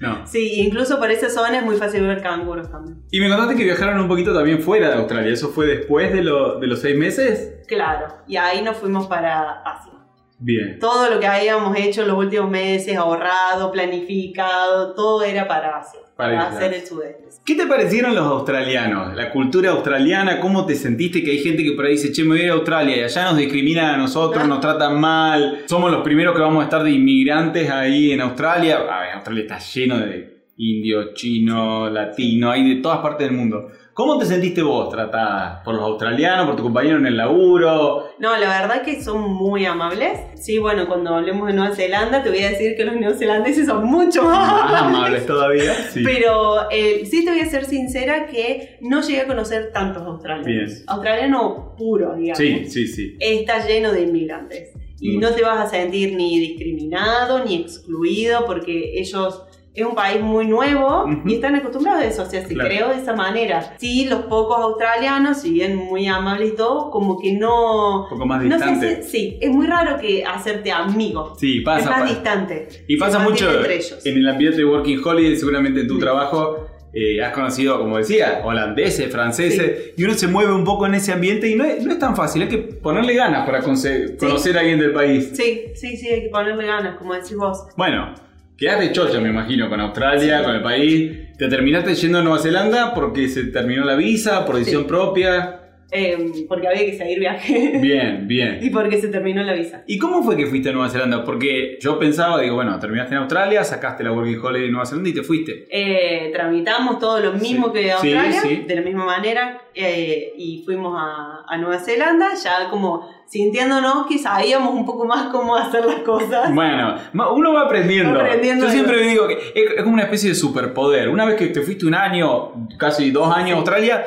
no. 0.01 0.25
Sí, 0.27 0.61
incluso 0.61 0.99
por 0.99 1.11
esa 1.11 1.29
zona 1.29 1.59
es 1.59 1.63
muy 1.63 1.75
fácil 1.77 2.01
ver 2.05 2.21
canguros 2.21 2.69
también. 2.71 3.01
Y 3.11 3.19
me 3.19 3.29
contaste 3.29 3.55
que 3.55 3.63
viajaron 3.63 3.99
un 3.99 4.07
poquito 4.07 4.33
también 4.33 4.59
fuera 4.61 4.89
de 4.89 4.95
Australia. 4.95 5.31
¿Eso 5.31 5.49
fue 5.49 5.67
después 5.67 6.11
de, 6.11 6.23
lo- 6.23 6.59
de 6.59 6.67
los 6.67 6.79
seis 6.79 6.97
meses? 6.97 7.53
Claro, 7.67 8.07
y 8.27 8.37
ahí 8.37 8.61
nos 8.63 8.77
fuimos 8.77 9.07
para 9.07 9.61
Asia. 9.61 9.93
Bien. 10.37 10.79
Todo 10.79 11.09
lo 11.09 11.19
que 11.19 11.27
habíamos 11.27 11.77
hecho 11.77 12.01
en 12.01 12.09
los 12.09 12.17
últimos 12.17 12.49
meses, 12.49 12.97
ahorrado, 12.97 13.71
planificado, 13.71 14.93
todo 14.93 15.23
era 15.23 15.47
para 15.47 15.77
Asia, 15.77 16.01
Para 16.15 16.37
para, 16.37 16.49
hacer 16.49 16.73
el 16.73 16.85
sudeste. 16.85 17.23
¿Qué 17.45 17.55
te 17.55 17.65
parecieron 17.67 18.13
los 18.13 18.25
australianos? 18.25 19.15
La 19.15 19.31
cultura 19.31 19.71
australiana, 19.71 20.39
¿cómo 20.39 20.65
te 20.65 20.75
sentiste 20.75 21.23
que 21.23 21.31
hay 21.31 21.39
gente 21.39 21.63
que 21.63 21.71
por 21.71 21.85
ahí 21.85 21.93
dice, 21.93 22.11
che, 22.11 22.23
me 22.23 22.29
voy 22.29 22.41
a 22.41 22.43
ir 22.43 22.49
a 22.51 22.55
Australia 22.55 22.97
y 22.97 23.03
allá 23.03 23.25
nos 23.25 23.37
discriminan 23.37 23.95
a 23.95 23.97
nosotros, 23.97 24.45
nos 24.47 24.59
tratan 24.59 24.99
mal, 24.99 25.63
somos 25.67 25.91
los 25.91 26.03
primeros 26.03 26.35
que 26.35 26.41
vamos 26.41 26.61
a 26.61 26.65
estar 26.65 26.83
de 26.83 26.91
inmigrantes 26.91 27.69
ahí 27.69 28.11
en 28.11 28.21
Australia? 28.21 28.77
A 28.89 29.01
ver, 29.01 29.11
Australia 29.13 29.41
está 29.43 29.59
lleno 29.59 29.99
de 29.99 30.35
indios, 30.57 31.13
chinos, 31.13 31.91
latinos, 31.91 32.53
hay 32.53 32.75
de 32.75 32.81
todas 32.81 32.99
partes 32.99 33.27
del 33.27 33.37
mundo. 33.37 33.69
¿Cómo 33.95 34.17
te 34.17 34.25
sentiste 34.25 34.61
vos 34.61 34.89
tratada 34.89 35.63
por 35.63 35.73
los 35.73 35.83
australianos, 35.85 36.47
por 36.47 36.57
tu 36.57 36.63
compañero 36.63 36.97
en 36.97 37.05
el 37.05 37.15
laburo? 37.15 38.09
No, 38.19 38.35
la 38.35 38.49
verdad 38.61 38.81
que 38.81 39.01
son 39.01 39.21
muy 39.21 39.65
amables. 39.65 40.19
Sí, 40.35 40.57
bueno, 40.59 40.85
cuando 40.85 41.15
hablemos 41.15 41.47
de 41.47 41.53
Nueva 41.53 41.73
Zelanda, 41.73 42.21
te 42.21 42.27
voy 42.29 42.39
a 42.39 42.49
decir 42.49 42.75
que 42.75 42.83
los 42.83 42.93
neozelandeses 42.97 43.65
son 43.67 43.85
mucho 43.85 44.23
más 44.23 44.81
amables 44.81 45.25
todavía. 45.25 45.73
Sí. 45.93 46.01
Pero 46.03 46.69
eh, 46.71 47.05
sí 47.09 47.23
te 47.23 47.31
voy 47.31 47.39
a 47.39 47.45
ser 47.45 47.63
sincera 47.63 48.27
que 48.27 48.77
no 48.81 48.99
llegué 49.01 49.21
a 49.21 49.27
conocer 49.27 49.71
tantos 49.71 50.03
australianos. 50.03 50.45
Bien. 50.73 50.83
Australiano 50.87 51.73
puro, 51.77 52.15
digamos. 52.17 52.37
Sí, 52.37 52.65
sí, 52.65 52.87
sí. 52.87 53.15
Está 53.21 53.65
lleno 53.65 53.93
de 53.93 54.01
inmigrantes. 54.01 54.73
Y 54.99 55.15
Mm. 55.15 55.21
no 55.21 55.31
te 55.31 55.41
vas 55.41 55.59
a 55.59 55.69
sentir 55.69 56.15
ni 56.17 56.37
discriminado 56.39 57.45
ni 57.45 57.61
excluido 57.61 58.45
porque 58.45 58.99
ellos 58.99 59.41
es 59.75 59.85
un 59.85 59.93
país 59.93 60.21
muy 60.21 60.47
nuevo 60.47 61.05
y 61.25 61.33
están 61.35 61.55
acostumbrados 61.55 62.01
a 62.01 62.05
eso, 62.07 62.23
o 62.23 62.25
sea, 62.25 62.41
se 62.47 62.53
Claro. 62.53 62.69
creó 62.69 62.89
de 62.89 62.95
esa 62.95 63.13
manera. 63.13 63.75
Sí, 63.77 64.05
los 64.05 64.21
pocos 64.23 64.57
australianos, 64.57 65.41
si 65.41 65.51
bien 65.51 65.75
muy 65.75 66.07
amables 66.07 66.53
y 66.53 66.55
todo, 66.55 66.89
como 66.91 67.19
que 67.19 67.33
no... 67.33 68.03
Un 68.03 68.09
poco 68.09 68.25
más 68.25 68.41
No 68.43 68.57
sé 68.57 68.65
distante. 68.65 69.03
si- 69.03 69.09
sí, 69.09 69.37
es 69.41 69.49
muy 69.49 69.67
raro 69.67 69.97
que 69.99 70.23
hacerte 70.23 70.71
amigo. 70.71 71.35
Sí, 71.37 71.59
pasa. 71.59 71.79
es 71.79 71.85
más 71.89 71.99
pasa. 72.01 72.13
distante. 72.13 72.67
Y 72.87 72.97
pasa 72.97 73.19
mucho 73.19 73.51
entre 73.53 73.75
ellos. 73.75 74.05
en 74.05 74.17
el 74.17 74.27
ambiente 74.29 74.57
de 74.57 74.65
Working 74.65 75.01
Holiday, 75.03 75.35
seguramente 75.35 75.81
en 75.81 75.87
tu 75.87 75.95
Sí. 75.95 75.99
trabajo. 75.99 76.67
eh, 76.97 77.21
has 77.21 77.33
conocido, 77.33 77.77
como 77.77 77.97
decía, 77.97 78.39
holandeses, 78.45 79.11
franceses, 79.11 79.91
y 79.97 80.03
uno 80.05 80.13
se 80.13 80.27
mueve 80.29 80.53
un 80.53 80.63
poco 80.63 80.85
en 80.85 80.93
ese 80.95 81.11
ambiente 81.11 81.49
y 81.49 81.55
no 81.55 81.65
es, 81.65 81.83
no 81.83 81.91
es 81.91 81.99
tan 81.99 82.15
fácil, 82.15 82.43
hay 82.43 82.47
que 82.47 82.57
ponerle 82.57 83.13
ganas 83.15 83.45
para 83.45 83.61
conce- 83.61 84.15
conocer 84.15 84.55
a 84.57 84.61
alguien 84.61 84.79
del 84.79 84.93
país. 84.93 85.31
Sí, 85.33 85.63
sí, 85.75 85.97
sí, 85.97 86.07
hay 86.07 86.21
que 86.23 86.29
ponerle 86.29 86.65
ganas, 86.65 86.95
como 86.97 87.13
decís 87.13 87.35
vos. 87.35 87.67
Bueno, 87.75 88.13
quedaste 88.57 88.91
chocha, 88.91 89.19
me 89.19 89.29
imagino, 89.29 89.69
con 89.69 89.79
Australia, 89.81 90.43
con 90.43 90.55
el 90.55 90.61
país. 90.61 91.11
Te 91.37 91.47
terminaste 91.47 91.95
yendo 91.95 92.19
a 92.19 92.21
Nueva 92.23 92.39
Zelanda 92.39 92.93
porque 92.93 93.27
se 93.27 93.43
terminó 93.45 93.83
la 93.85 93.95
visa, 93.95 94.45
por 94.45 94.55
decisión 94.55 94.83
Sí. 94.83 94.87
propia. 94.87 95.59
Eh, 95.91 96.45
porque 96.49 96.67
había 96.67 96.85
que 96.85 96.97
seguir 96.97 97.19
viaje. 97.19 97.77
Bien, 97.81 98.27
bien. 98.27 98.59
y 98.61 98.69
porque 98.69 98.99
se 98.99 99.07
terminó 99.09 99.43
la 99.43 99.53
visa. 99.53 99.83
¿Y 99.87 99.97
cómo 99.97 100.23
fue 100.23 100.35
que 100.35 100.45
fuiste 100.47 100.69
a 100.69 100.71
Nueva 100.73 100.89
Zelanda? 100.89 101.23
Porque 101.23 101.77
yo 101.79 101.99
pensaba, 101.99 102.41
digo, 102.41 102.55
bueno, 102.55 102.77
terminaste 102.79 103.13
en 103.15 103.21
Australia, 103.21 103.63
sacaste 103.63 104.03
la 104.03 104.11
Working 104.11 104.39
Holiday 104.39 104.65
de 104.65 104.71
Nueva 104.71 104.85
Zelanda 104.85 105.09
y 105.09 105.13
te 105.13 105.23
fuiste. 105.23 105.67
Eh, 105.69 106.31
tramitamos 106.33 106.99
todo 106.99 107.19
lo 107.19 107.33
mismo 107.33 107.67
Sí. 107.67 107.73
que 107.73 107.91
Australia, 107.91 108.41
sí. 108.41 108.63
de 108.67 108.75
la 108.75 108.81
misma 108.81 109.05
manera, 109.05 109.61
eh, 109.73 110.33
y 110.37 110.63
fuimos 110.65 110.95
a, 110.97 111.43
a 111.47 111.57
Nueva 111.57 111.79
Zelanda, 111.79 112.33
ya 112.33 112.69
como 112.69 113.07
sintiéndonos 113.27 114.07
que 114.07 114.17
sabíamos 114.17 114.73
un 114.73 114.85
poco 114.85 115.05
más 115.05 115.29
cómo 115.31 115.55
hacer 115.55 115.85
las 115.85 116.01
cosas. 116.01 116.53
Bueno, 116.53 116.95
uno 117.35 117.53
va 117.53 117.61
aprendiendo. 117.61 118.19
Aprendiendo 118.19 118.65
Yo 118.65 118.71
siempre 118.71 118.97
cosas. 118.97 119.09
digo 119.11 119.27
que 119.27 119.37
es, 119.55 119.81
como 119.83 119.93
una 119.93 120.03
especie 120.03 120.29
de 120.29 120.35
superpoder. 120.35 121.09
Una 121.09 121.25
vez 121.25 121.35
que 121.35 121.47
te 121.47 121.61
fuiste 121.61 121.85
un 121.85 121.95
año, 121.95 122.67
casi 122.77 123.11
dos 123.11 123.33
años 123.35 123.55
a. 123.55 123.59
Australia, 123.59 124.05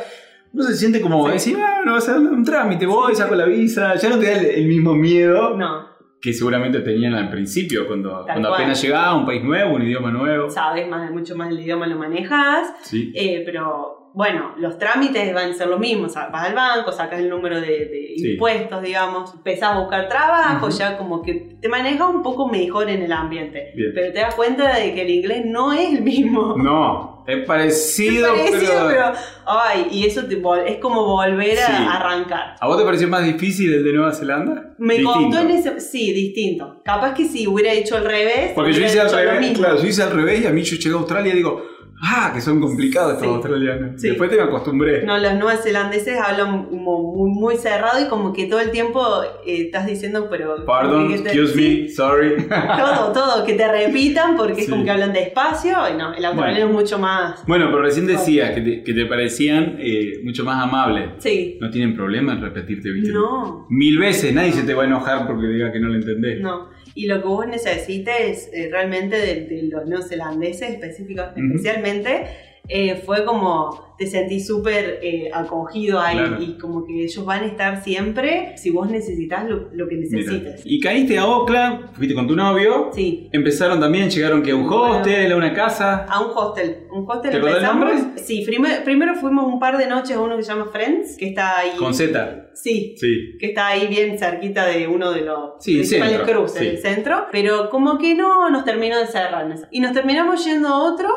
uno 0.52 0.64
se 0.64 0.74
siente 0.74 1.00
como 1.00 1.28
decir, 1.28 1.56
ah, 1.60 1.80
no 1.84 1.92
vas 1.94 2.08
a 2.08 2.12
hacer 2.16 2.22
un 2.28 2.44
trámite, 2.44 2.86
voy, 2.86 3.14
saco 3.14 3.34
la 3.34 3.44
visa. 3.46 3.94
Ya 3.96 4.08
no 4.10 4.18
te 4.18 4.26
da 4.26 4.38
el, 4.40 4.46
el 4.46 4.66
mismo 4.66 4.94
miedo 4.94 5.56
No, 5.56 5.86
que 6.20 6.32
seguramente 6.32 6.80
tenían 6.80 7.14
al 7.14 7.30
principio, 7.30 7.86
cuando, 7.86 8.22
cuando 8.24 8.48
cual. 8.48 8.60
apenas 8.62 8.82
llegaba 8.82 9.14
un 9.16 9.24
país 9.26 9.42
nuevo, 9.44 9.74
un 9.74 9.82
idioma 9.82 10.10
nuevo. 10.10 10.50
sabes 10.50 10.88
más, 10.88 11.10
mucho 11.12 11.36
más 11.36 11.50
el 11.50 11.60
idioma, 11.60 11.86
lo 11.86 11.96
manejas, 11.96 12.72
Sí. 12.82 13.12
eh, 13.14 13.42
pero 13.44 13.97
bueno, 14.14 14.54
los 14.58 14.78
trámites 14.78 15.32
van 15.34 15.50
a 15.50 15.54
ser 15.54 15.68
lo 15.68 15.78
mismo, 15.78 16.06
o 16.06 16.08
sea, 16.08 16.28
vas 16.28 16.48
al 16.48 16.54
banco, 16.54 16.90
sacas 16.92 17.20
el 17.20 17.28
número 17.28 17.60
de, 17.60 17.66
de 17.66 18.08
Sí. 18.16 18.32
impuestos, 18.32 18.82
digamos, 18.82 19.32
empezás 19.34 19.76
a 19.76 19.78
buscar 19.80 20.08
trabajo, 20.08 20.66
Ujú. 20.66 20.76
ya 20.76 20.98
como 20.98 21.22
que 21.22 21.56
te 21.60 21.68
manejas 21.68 22.08
un 22.12 22.22
poco 22.22 22.48
mejor 22.48 22.88
en 22.90 23.02
el 23.02 23.12
ambiente, 23.12 23.72
Bien. 23.76 23.92
pero 23.94 24.12
te 24.12 24.18
das 24.18 24.34
cuenta 24.34 24.76
de 24.76 24.92
que 24.94 25.02
el 25.02 25.10
inglés 25.10 25.42
no 25.46 25.72
es 25.72 25.90
el 25.94 26.02
mismo. 26.02 26.56
No, 26.58 27.22
es 27.28 27.44
parecido, 27.46 28.34
Es 28.34 28.50
parecido, 28.50 28.72
pero... 28.88 28.88
pero, 28.88 29.12
ay, 29.46 29.86
y 29.92 30.04
eso 30.06 30.24
te 30.24 30.42
es 30.66 30.78
como 30.78 31.04
volver 31.06 31.58
a 31.60 31.66
Sí. 31.66 31.72
arrancar. 31.88 32.56
¿A 32.58 32.66
vos 32.66 32.76
te 32.78 32.84
pareció 32.84 33.06
más 33.08 33.24
difícil 33.24 33.72
el 33.72 33.84
de 33.84 33.92
Nueva 33.92 34.12
Zelanda? 34.12 34.74
Me 34.78 34.94
Distinto. 34.94 35.20
costó 35.28 35.40
en 35.42 35.50
ese, 35.50 35.80
sí, 35.80 36.12
distinto. 36.12 36.80
Capaz 36.84 37.14
que 37.14 37.24
si 37.24 37.46
hubiera 37.46 37.72
hecho 37.72 37.96
al 37.96 38.04
revés, 38.04 38.52
Porque 38.54 38.72
yo 38.72 38.84
hice 38.84 39.00
al 39.00 39.10
revés, 39.12 39.56
claro, 39.58 39.76
yo 39.80 39.86
hice 39.86 40.02
al 40.02 40.10
revés 40.12 40.42
y 40.42 40.46
a 40.46 40.50
mí 40.50 40.62
yo 40.62 40.76
llegué 40.76 40.94
a 40.94 40.98
Australia 40.98 41.32
y 41.32 41.36
digo, 41.36 41.62
ah, 42.02 42.30
que 42.34 42.40
son 42.40 42.60
complicados 42.60 43.14
estos 43.14 43.26
Sí. 43.28 43.34
australianos. 43.34 44.00
Sí. 44.00 44.08
Después 44.08 44.30
te 44.30 44.36
me 44.36 44.42
acostumbré. 44.42 45.04
No, 45.04 45.18
los 45.18 45.34
neozelandeses 45.34 46.18
hablan 46.18 46.66
como 46.66 47.14
muy, 47.14 47.30
muy 47.30 47.56
cerrado 47.56 48.04
y 48.04 48.08
como 48.08 48.32
que 48.32 48.46
todo 48.46 48.60
el 48.60 48.70
tiempo 48.70 49.00
eh, 49.46 49.62
estás 49.66 49.86
diciendo, 49.86 50.28
pero... 50.30 50.64
Pardon, 50.64 51.08
te- 51.08 51.14
excuse 51.16 51.52
sí, 51.54 51.80
me, 51.82 51.88
sorry. 51.88 52.46
Todo, 52.48 53.12
todo, 53.12 53.44
que 53.44 53.54
te 53.54 53.66
repitan 53.70 54.36
porque 54.36 54.62
es 54.62 54.70
como 54.70 54.84
que 54.84 54.90
hablan 54.90 55.12
despacio 55.12 55.76
y 55.92 55.96
no, 55.96 56.14
el 56.14 56.24
australiano 56.24 56.66
es 56.66 56.72
mucho 56.72 56.98
más... 56.98 57.44
bueno, 57.46 57.66
pero 57.70 57.82
recién 57.82 58.06
decías 58.06 58.50
que 58.52 58.60
te, 58.60 58.82
que 58.82 58.94
te 58.94 59.06
parecían 59.06 59.76
eh, 59.78 60.20
mucho 60.24 60.44
más 60.44 60.62
amables. 60.62 61.10
Sí. 61.18 61.58
No 61.60 61.70
tienen 61.70 61.94
problema 61.94 62.32
en 62.34 62.42
repetirte, 62.42 62.90
¿viste? 62.90 63.12
No, 63.12 63.66
Mil 63.70 63.98
veces, 63.98 64.32
nadie 64.34 64.52
se 64.52 64.62
te 64.62 64.74
va 64.74 64.84
a 64.84 64.86
enojar 64.86 65.26
porque 65.26 65.46
diga 65.46 65.72
que 65.72 65.80
no 65.80 65.88
lo 65.88 65.94
entendés. 65.96 66.40
no. 66.40 66.68
Y 66.94 67.06
lo 67.06 67.20
que 67.20 67.28
vos 67.28 67.46
necesites 67.46 68.48
eh, 68.52 68.68
realmente 68.70 69.16
de, 69.16 69.46
de 69.46 69.62
los 69.64 69.86
neozelandeses 69.86 70.70
específicos, 70.70 71.26
Ujú. 71.32 71.46
especialmente, 71.56 72.26
eh, 72.68 72.96
fue 73.04 73.24
como 73.24 73.86
te 73.98 74.06
sentís 74.06 74.46
súper 74.46 75.00
eh, 75.02 75.28
acogido 75.34 75.98
ahí 75.98 76.16
Claro. 76.18 76.36
y 76.40 76.56
como 76.56 76.86
que 76.86 77.02
ellos 77.02 77.24
van 77.24 77.42
a 77.42 77.46
estar 77.46 77.82
siempre 77.82 78.56
si 78.56 78.70
vos 78.70 78.88
necesitas 78.88 79.48
lo, 79.48 79.70
lo 79.72 79.88
que 79.88 79.96
Mira. 79.96 80.16
necesites. 80.18 80.62
Y 80.64 80.78
caíste 80.78 81.18
a 81.18 81.26
Oakland, 81.26 81.92
fuiste 81.94 82.14
con 82.14 82.28
tu 82.28 82.36
novio. 82.36 82.90
Sí. 82.94 83.28
Empezaron 83.32 83.80
también, 83.80 84.08
llegaron 84.08 84.40
que 84.42 84.52
a 84.52 84.54
un 84.56 84.68
Bueno. 84.68 84.98
hostel, 84.98 85.32
a 85.32 85.36
una 85.36 85.52
casa. 85.52 86.04
A 86.04 86.20
un 86.20 86.30
hostel. 86.32 86.86
Un 86.92 87.10
hostel 87.10 87.30
¿Te 87.32 87.36
acordás 87.38 87.56
el 87.58 87.64
empezamos. 87.64 87.94
nombre? 88.04 88.22
Sí, 88.22 88.44
primer- 88.46 88.84
primero 88.84 89.14
fuimos 89.16 89.46
un 89.46 89.58
par 89.58 89.76
de 89.78 89.88
noches 89.88 90.16
a 90.16 90.20
uno 90.20 90.36
que 90.36 90.44
se 90.44 90.52
llama 90.52 90.66
Friends, 90.72 91.16
que 91.16 91.26
está 91.30 91.58
ahí. 91.58 91.70
Con 91.76 91.92
Z. 91.92 92.50
Sí, 92.54 92.94
Sí. 92.98 93.36
que 93.40 93.46
está 93.46 93.66
ahí 93.68 93.88
bien 93.88 94.16
cerquita 94.18 94.66
de 94.66 94.86
uno 94.86 95.10
de 95.10 95.22
los 95.22 95.54
Sí, 95.58 95.72
el 95.72 95.78
principales 95.78 96.16
centro, 96.18 96.34
cruces 96.36 96.58
sí. 96.60 96.64
del 96.66 96.78
centro, 96.78 97.26
pero 97.32 97.68
como 97.70 97.98
que 97.98 98.14
no 98.14 98.48
nos 98.50 98.64
terminó 98.64 98.96
de 98.98 99.06
cerrar. 99.06 99.48
Y 99.72 99.80
nos 99.80 99.92
terminamos 99.92 100.44
yendo 100.44 100.68
a 100.68 100.92
otro 100.92 101.08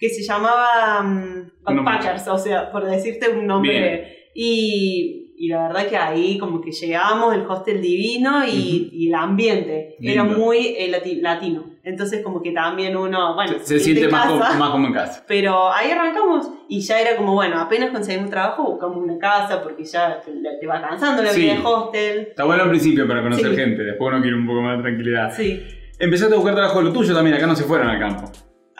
que 0.00 0.08
se 0.08 0.22
llamaba 0.22 1.00
um, 1.02 1.50
o 2.32 2.38
sea, 2.38 2.72
por 2.72 2.86
decirte 2.86 3.28
un 3.28 3.46
nombre. 3.46 4.30
Y, 4.34 5.34
y 5.36 5.48
la 5.48 5.68
verdad 5.68 5.86
que 5.88 5.96
ahí 5.96 6.38
como 6.38 6.60
que 6.60 6.70
llegamos, 6.72 7.34
el 7.34 7.42
hostel 7.42 7.80
divino 7.82 8.44
y, 8.46 8.88
y 8.92 9.08
el 9.08 9.14
ambiente 9.14 9.96
era 10.00 10.22
Lindo. 10.24 10.38
muy 10.38 10.74
eh, 10.78 10.90
lati- 10.90 11.20
latino. 11.20 11.64
Entonces 11.82 12.22
como 12.22 12.40
que 12.42 12.52
también 12.52 12.96
uno, 12.96 13.34
bueno, 13.34 13.54
Se, 13.60 13.78
se 13.78 13.80
siente 13.80 14.08
más, 14.08 14.26
casa, 14.30 14.48
como, 14.48 14.58
más 14.58 14.70
como 14.70 14.86
en 14.86 14.92
casa. 14.92 15.24
pero 15.26 15.72
ahí 15.72 15.90
arrancamos 15.90 16.48
y 16.68 16.80
ya 16.80 17.00
era 17.00 17.16
como, 17.16 17.34
bueno, 17.34 17.58
apenas 17.58 17.90
conseguimos 17.90 18.30
trabajo, 18.30 18.62
buscamos 18.64 18.98
una 18.98 19.18
casa 19.18 19.62
porque 19.62 19.84
ya 19.84 20.20
te, 20.20 20.30
te 20.60 20.66
va 20.66 20.80
cansando 20.80 21.22
la 21.22 21.30
Sí. 21.30 21.40
vida 21.42 21.54
de 21.54 21.60
hostel. 21.64 22.18
Está 22.30 22.44
bueno 22.44 22.62
al 22.64 22.68
principio 22.70 23.08
para 23.08 23.22
conocer 23.22 23.50
Sí. 23.50 23.56
gente, 23.56 23.82
después 23.82 24.12
uno 24.12 24.22
quiere 24.22 24.36
un 24.36 24.46
poco 24.46 24.60
más 24.62 24.76
de 24.76 24.82
tranquilidad. 24.84 25.32
Sí. 25.34 25.60
Empezaste 25.98 26.34
a 26.34 26.36
buscar 26.36 26.54
trabajo 26.54 26.78
de 26.78 26.84
lo 26.84 26.92
tuyo 26.92 27.14
también, 27.14 27.36
acá 27.36 27.46
no 27.46 27.56
se 27.56 27.64
fueron 27.64 27.88
al 27.88 27.98
campo. 27.98 28.30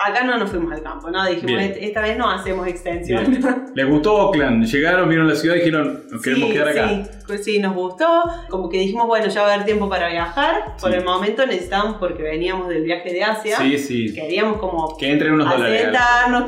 Acá 0.03 0.25
no 0.25 0.39
nos 0.39 0.49
fuimos 0.51 0.73
al 0.73 0.83
campo, 0.83 1.11
¿no? 1.11 1.25
Dijimos, 1.27 1.47
Bien. 1.47 1.61
"Est- 1.61 1.77
esta 1.83 2.01
vez 2.01 2.17
no 2.17 2.31
hacemos 2.31 2.67
extensión. 2.67 3.31
Bien. 3.31 3.65
Les 3.75 3.87
gustó 3.89 4.15
Oakland, 4.29 4.65
llegaron, 4.65 5.09
vieron 5.09 5.29
la 5.29 5.35
ciudad 5.35 5.57
y 5.57 5.59
dijeron, 5.59 6.05
nos 6.11 6.23
queremos 6.23 6.49
sí, 6.49 6.53
quedar 6.55 6.69
acá. 6.69 6.89
Sí, 6.89 7.03
pues 7.27 7.45
sí, 7.45 7.59
nos 7.59 7.75
gustó. 7.75 8.07
Como 8.49 8.69
que 8.71 8.79
dijimos, 8.79 9.07
bueno, 9.07 9.27
ya 9.29 9.43
va 9.43 9.51
a 9.51 9.55
haber 9.55 9.67
tiempo 9.67 9.89
para 9.89 10.09
viajar. 10.09 10.75
Por 10.81 10.91
Sí. 10.91 10.97
el 10.99 11.05
momento 11.05 11.45
necesitamos, 11.47 11.97
porque 11.99 12.23
veníamos 12.23 12.69
del 12.69 12.83
viaje 12.83 13.13
de 13.13 13.23
Asia, 13.23 13.57
Sí, 13.59 13.79
sí. 13.79 14.15
queríamos 14.15 14.57
como 14.59 14.97
Que 14.97 15.13
entren 15.13 15.35
unos 15.35 15.49
dólares. 15.51 15.89